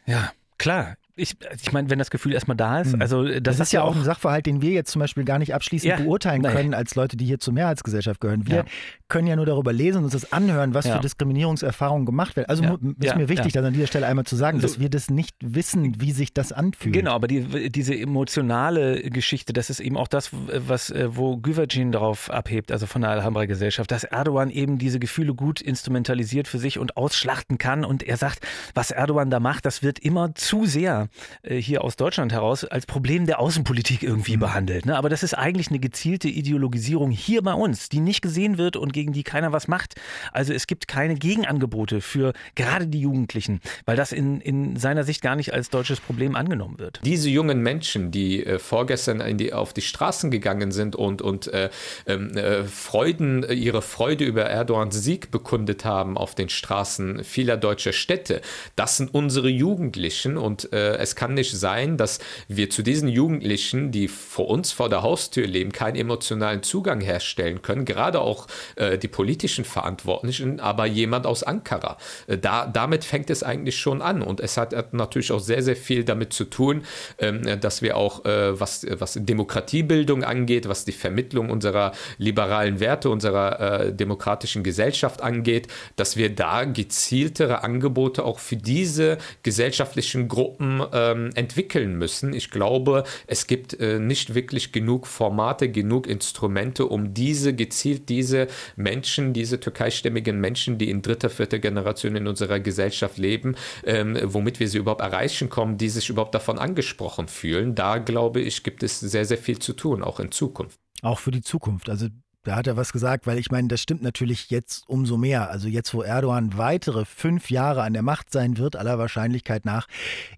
Ja, 0.05 0.31
klar. 0.57 0.95
Ich, 1.17 1.35
ich 1.61 1.71
meine, 1.73 1.89
wenn 1.89 1.99
das 1.99 2.09
Gefühl 2.11 2.33
erstmal 2.33 2.55
da 2.55 2.79
ist, 2.81 2.99
also 3.01 3.23
das, 3.25 3.41
Das 3.57 3.59
ist 3.59 3.71
ja 3.73 3.81
auch 3.81 3.95
ein 3.95 4.03
Sachverhalt, 4.03 4.45
den 4.45 4.61
wir 4.61 4.71
jetzt 4.71 4.91
zum 4.91 4.99
Beispiel 4.99 5.23
gar 5.25 5.39
nicht 5.39 5.53
abschließend 5.53 5.89
Ja, 5.91 5.97
beurteilen 5.97 6.41
nein. 6.41 6.53
können 6.55 6.73
als 6.73 6.95
Leute, 6.95 7.17
die 7.17 7.25
hier 7.25 7.39
zur 7.39 7.53
Mehrheitsgesellschaft 7.53 8.21
gehören. 8.21 8.47
Wir 8.47 8.55
Ja. 8.57 8.65
können 9.07 9.27
ja 9.27 9.35
nur 9.35 9.45
darüber 9.45 9.73
lesen 9.73 9.97
und 9.99 10.03
uns 10.05 10.13
das 10.13 10.31
anhören, 10.31 10.73
was 10.73 10.85
Ja. 10.85 10.95
für 10.95 11.01
Diskriminierungserfahrungen 11.01 12.05
gemacht 12.05 12.35
werden. 12.35 12.49
Also 12.49 12.63
ist 12.99 13.15
mir 13.15 13.29
wichtig, 13.29 13.53
das 13.53 13.63
an 13.65 13.73
dieser 13.73 13.87
Stelle 13.87 14.07
einmal 14.07 14.25
zu 14.25 14.35
sagen, 14.35 14.59
So- 14.59 14.67
dass 14.67 14.79
wir 14.79 14.89
das 14.89 15.09
nicht 15.09 15.35
wissen, 15.43 15.99
wie 15.99 16.11
sich 16.11 16.33
das 16.33 16.51
anfühlt. 16.51 16.93
Genau, 16.93 17.11
aber 17.13 17.27
die, 17.27 17.69
diese 17.71 17.95
emotionale 17.97 19.01
Geschichte, 19.09 19.53
das 19.53 19.69
ist 19.69 19.79
eben 19.79 19.97
auch 19.97 20.07
das, 20.07 20.29
was, 20.33 20.89
äh, 20.91 21.07
wo 21.15 21.37
Güvercin 21.37 21.91
darauf 21.91 22.29
abhebt, 22.29 22.71
also 22.71 22.85
von 22.85 23.01
der 23.01 23.11
Alhambra-Gesellschaft, 23.11 23.89
dass 23.91 24.03
Erdogan 24.03 24.49
eben 24.49 24.77
diese 24.77 24.99
Gefühle 24.99 25.33
gut 25.33 25.61
instrumentalisiert 25.61 26.47
für 26.47 26.59
sich 26.59 26.77
und 26.79 26.97
ausschlachten 26.97 27.57
kann. 27.57 27.83
Und 27.85 28.03
er 28.03 28.17
sagt, 28.17 28.45
was 28.73 28.91
Erdogan 28.91 29.29
da 29.29 29.39
macht, 29.39 29.65
das 29.65 29.81
wird 29.83 29.99
immer 29.99 30.35
zu 30.35 30.65
sehr 30.65 31.06
äh, 31.43 31.55
hier 31.55 31.83
aus 31.83 31.95
Deutschland 31.95 32.31
heraus 32.31 32.63
als 32.63 32.85
Problem 32.85 33.25
der 33.25 33.39
Außenpolitik 33.39 34.03
irgendwie 34.03 34.37
behandelt. 34.37 34.85
Ne? 34.85 34.97
Aber 34.97 35.09
das 35.09 35.23
ist 35.23 35.33
eigentlich 35.33 35.69
eine 35.69 35.79
gezielte 35.79 36.27
Ideologisierung 36.27 37.11
hier 37.11 37.41
bei 37.41 37.53
uns, 37.53 37.89
die 37.89 37.99
nicht 37.99 38.21
gesehen 38.21 38.57
wird 38.57 38.75
und 38.75 38.93
gegen 38.93 39.13
die 39.13 39.23
keiner 39.23 39.51
was 39.51 39.67
macht. 39.67 39.95
Also 40.31 40.53
es 40.53 40.67
gibt 40.67 40.87
keine 40.87 41.15
Gegenangebote 41.15 42.01
für 42.01 42.33
gerade 42.55 42.87
die 42.87 43.01
Jugendlichen, 43.01 43.61
weil 43.85 43.95
das 43.95 44.11
in, 44.11 44.41
in 44.41 44.75
seiner 44.77 45.03
Sicht 45.03 45.21
gar 45.21 45.35
nicht 45.35 45.53
als 45.53 45.69
deutsches 45.69 45.99
Problem 45.99 46.35
angenommen 46.35 46.79
wird. 46.79 46.99
Diese 47.03 47.29
jungen 47.29 47.61
Menschen, 47.61 48.11
die 48.11 48.45
äh, 48.45 48.59
vorgestern 48.59 49.21
in 49.21 49.37
die, 49.37 49.53
auf 49.53 49.73
die 49.73 49.81
Straßen 49.81 50.31
gegangen 50.31 50.71
sind 50.71 50.95
und, 50.95 51.21
und 51.21 51.47
äh, 51.47 51.69
ähm, 52.05 52.35
äh, 52.35 52.63
Freuden, 52.63 53.43
äh, 53.43 53.53
ihre 53.53 53.81
Freude 53.81 54.25
über 54.25 54.45
Erdogans 54.45 55.01
Sieg 55.03 55.31
bekundet 55.31 55.85
haben 55.85 56.17
auf 56.17 56.35
den 56.35 56.49
Straßen 56.49 57.23
vieler 57.23 57.57
deutscher 57.57 57.93
Städte, 57.93 58.41
das 58.75 58.97
sind 58.97 59.13
unsere 59.13 59.49
Jugendlichen 59.49 60.37
und 60.37 60.71
äh, 60.73 60.96
es 60.97 61.15
kann 61.15 61.33
nicht 61.33 61.55
sein, 61.57 61.97
dass 61.97 62.19
wir 62.47 62.69
zu 62.69 62.81
diesen 62.81 63.09
Jugendlichen, 63.09 63.91
die 63.91 64.07
vor 64.07 64.47
uns 64.47 64.71
vor 64.71 64.89
der 64.89 65.01
Haustür 65.01 65.47
leben, 65.47 65.71
keinen 65.71 65.95
emotionalen 65.95 66.63
Zugang 66.63 67.01
herstellen 67.01 67.61
können, 67.61 67.85
gerade 67.85 68.21
auch 68.21 68.47
äh, 68.75 68.97
die 68.97 69.07
politischen 69.07 69.65
Verantwortlichen, 69.65 70.59
aber 70.59 70.85
jemand 70.85 71.25
aus 71.25 71.43
Ankara. 71.43 71.97
Äh, 72.27 72.37
da, 72.37 72.65
damit 72.65 73.03
fängt 73.03 73.29
es 73.29 73.43
eigentlich 73.43 73.77
schon 73.77 74.01
an 74.01 74.21
und 74.21 74.39
es 74.39 74.57
hat, 74.57 74.75
hat 74.75 74.93
natürlich 74.93 75.31
auch 75.31 75.39
sehr, 75.39 75.63
sehr 75.63 75.75
viel 75.75 76.03
damit 76.03 76.33
zu 76.33 76.45
tun, 76.45 76.83
ähm, 77.19 77.59
dass 77.59 77.81
wir 77.81 77.97
auch, 77.97 78.25
äh, 78.25 78.59
was, 78.59 78.85
was 78.89 79.17
Demokratiebildung 79.19 80.23
angeht, 80.23 80.67
was 80.67 80.85
die 80.85 80.91
Vermittlung 80.91 81.49
unserer 81.49 81.91
liberalen 82.17 82.79
Werte, 82.79 83.09
unserer 83.09 83.59
äh, 83.59 83.93
demokratischen 83.93 84.63
Gesellschaft 84.63 85.21
angeht, 85.21 85.67
dass 85.95 86.17
wir 86.17 86.33
da 86.33 86.65
gezieltere 86.65 87.63
Angebote 87.63 88.23
auch 88.23 88.39
für 88.39 88.57
diese 88.57 89.17
gesellschaftlichen 89.43 90.27
Gruppen 90.27 90.81
ähm, 90.93 91.29
entwickeln 91.35 91.97
müssen. 91.97 92.33
Ich 92.33 92.49
glaube, 92.49 93.03
es 93.27 93.47
gibt 93.47 93.79
äh, 93.79 93.99
nicht 93.99 94.35
wirklich 94.35 94.71
genug 94.71 95.07
Formate, 95.07 95.69
genug 95.69 96.07
Instrumente, 96.07 96.85
um 96.85 97.13
diese 97.13 97.53
gezielt 97.53 98.09
diese 98.09 98.47
Menschen, 98.75 99.33
diese 99.33 99.59
türkeistämmigen 99.59 100.39
Menschen, 100.39 100.77
die 100.77 100.89
in 100.89 101.01
dritter, 101.01 101.29
vierter 101.29 101.59
Generation 101.59 102.15
in 102.15 102.27
unserer 102.27 102.59
Gesellschaft 102.59 103.17
leben, 103.17 103.55
ähm, 103.85 104.17
womit 104.23 104.59
wir 104.59 104.67
sie 104.67 104.77
überhaupt 104.77 105.01
erreichen 105.01 105.49
kommen, 105.49 105.77
die 105.77 105.89
sich 105.89 106.09
überhaupt 106.09 106.35
davon 106.35 106.57
angesprochen 106.57 107.27
fühlen. 107.27 107.75
Da 107.75 107.97
glaube 107.97 108.41
ich, 108.41 108.63
gibt 108.63 108.83
es 108.83 108.99
sehr, 108.99 109.25
sehr 109.25 109.37
viel 109.37 109.59
zu 109.59 109.73
tun, 109.73 110.03
auch 110.03 110.19
in 110.19 110.31
Zukunft. 110.31 110.79
Auch 111.01 111.19
für 111.19 111.31
die 111.31 111.41
Zukunft. 111.41 111.89
Also 111.89 112.07
da 112.47 112.55
hat 112.55 112.65
er 112.65 112.77
was 112.77 112.93
gesagt, 112.93 113.27
weil 113.27 113.37
ich 113.37 113.51
meine, 113.51 113.67
das 113.67 113.81
stimmt 113.81 114.01
natürlich 114.01 114.49
jetzt 114.49 114.87
umso 114.87 115.17
mehr. 115.17 115.49
Also 115.49 115.67
jetzt, 115.67 115.93
wo 115.93 116.01
Erdogan 116.01 116.57
weitere 116.57 117.03
fünf 117.03 117.51
Jahre 117.51 117.83
an 117.83 117.91
der 117.91 118.03
Macht 118.03 118.31
sein 118.31 118.57
wird, 118.57 118.77
aller 118.77 118.97
Wahrscheinlichkeit 118.97 119.65
nach, 119.65 119.87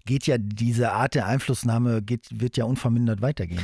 geht 0.06 0.26
ja 0.26 0.36
diese 0.36 0.90
Art 0.90 1.14
der 1.14 1.26
Einflussnahme, 1.26 2.02
geht, 2.02 2.26
wird 2.32 2.56
ja 2.56 2.64
unvermindert 2.64 3.22
weitergehen. 3.22 3.62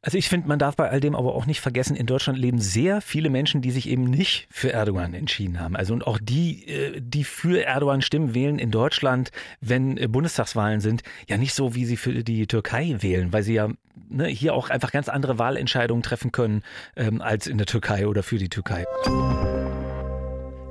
Also 0.00 0.16
ich 0.16 0.28
finde, 0.28 0.46
man 0.46 0.60
darf 0.60 0.76
bei 0.76 0.88
all 0.88 1.00
dem 1.00 1.16
aber 1.16 1.34
auch 1.34 1.46
nicht 1.46 1.60
vergessen, 1.60 1.96
in 1.96 2.06
Deutschland 2.06 2.38
leben 2.38 2.60
sehr 2.60 3.00
viele 3.00 3.28
Menschen, 3.30 3.62
die 3.62 3.72
sich 3.72 3.88
eben 3.88 4.04
nicht 4.04 4.46
für 4.48 4.72
Erdogan 4.72 5.14
entschieden 5.14 5.58
haben. 5.58 5.74
Also 5.74 5.92
und 5.92 6.06
auch 6.06 6.20
die, 6.22 6.68
äh, 6.68 7.00
die 7.00 7.24
für 7.24 7.64
Erdogan 7.64 8.00
stimmen, 8.00 8.32
wählen 8.32 8.60
in 8.60 8.70
Deutschland, 8.70 9.32
wenn 9.60 9.96
äh, 9.96 10.06
Bundestagswahlen 10.06 10.80
sind, 10.80 11.02
ja 11.28 11.36
nicht 11.36 11.54
so, 11.54 11.74
wie 11.74 11.84
sie 11.84 11.96
für 11.96 12.22
die 12.22 12.46
Türkei 12.46 12.98
wählen, 13.00 13.32
weil 13.32 13.42
sie 13.42 13.54
ja 13.54 13.70
ne, 14.08 14.26
hier 14.26 14.54
auch 14.54 14.70
einfach 14.70 14.92
ganz 14.92 15.08
andere 15.08 15.38
Wahlentscheidungen 15.38 16.02
treffen 16.02 16.32
können 16.32 16.62
ähm, 16.96 17.20
als 17.20 17.46
in 17.46 17.58
der 17.58 17.66
Türkei 17.66 18.06
oder 18.06 18.22
für 18.22 18.38
die 18.38 18.48
Türkei. 18.48 18.84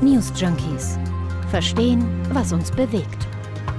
News 0.03 0.31
Junkies. 0.37 0.99
Verstehen, 1.51 2.05
was 2.33 2.53
uns 2.53 2.71
bewegt. 2.71 3.27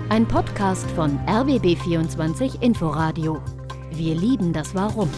Ein 0.09 0.27
Podcast 0.27 0.89
von 0.91 1.17
RBB24 1.25 2.61
Inforadio. 2.61 3.41
Wir 3.91 4.13
lieben 4.15 4.53
das 4.53 4.75
Warum. 4.75 5.09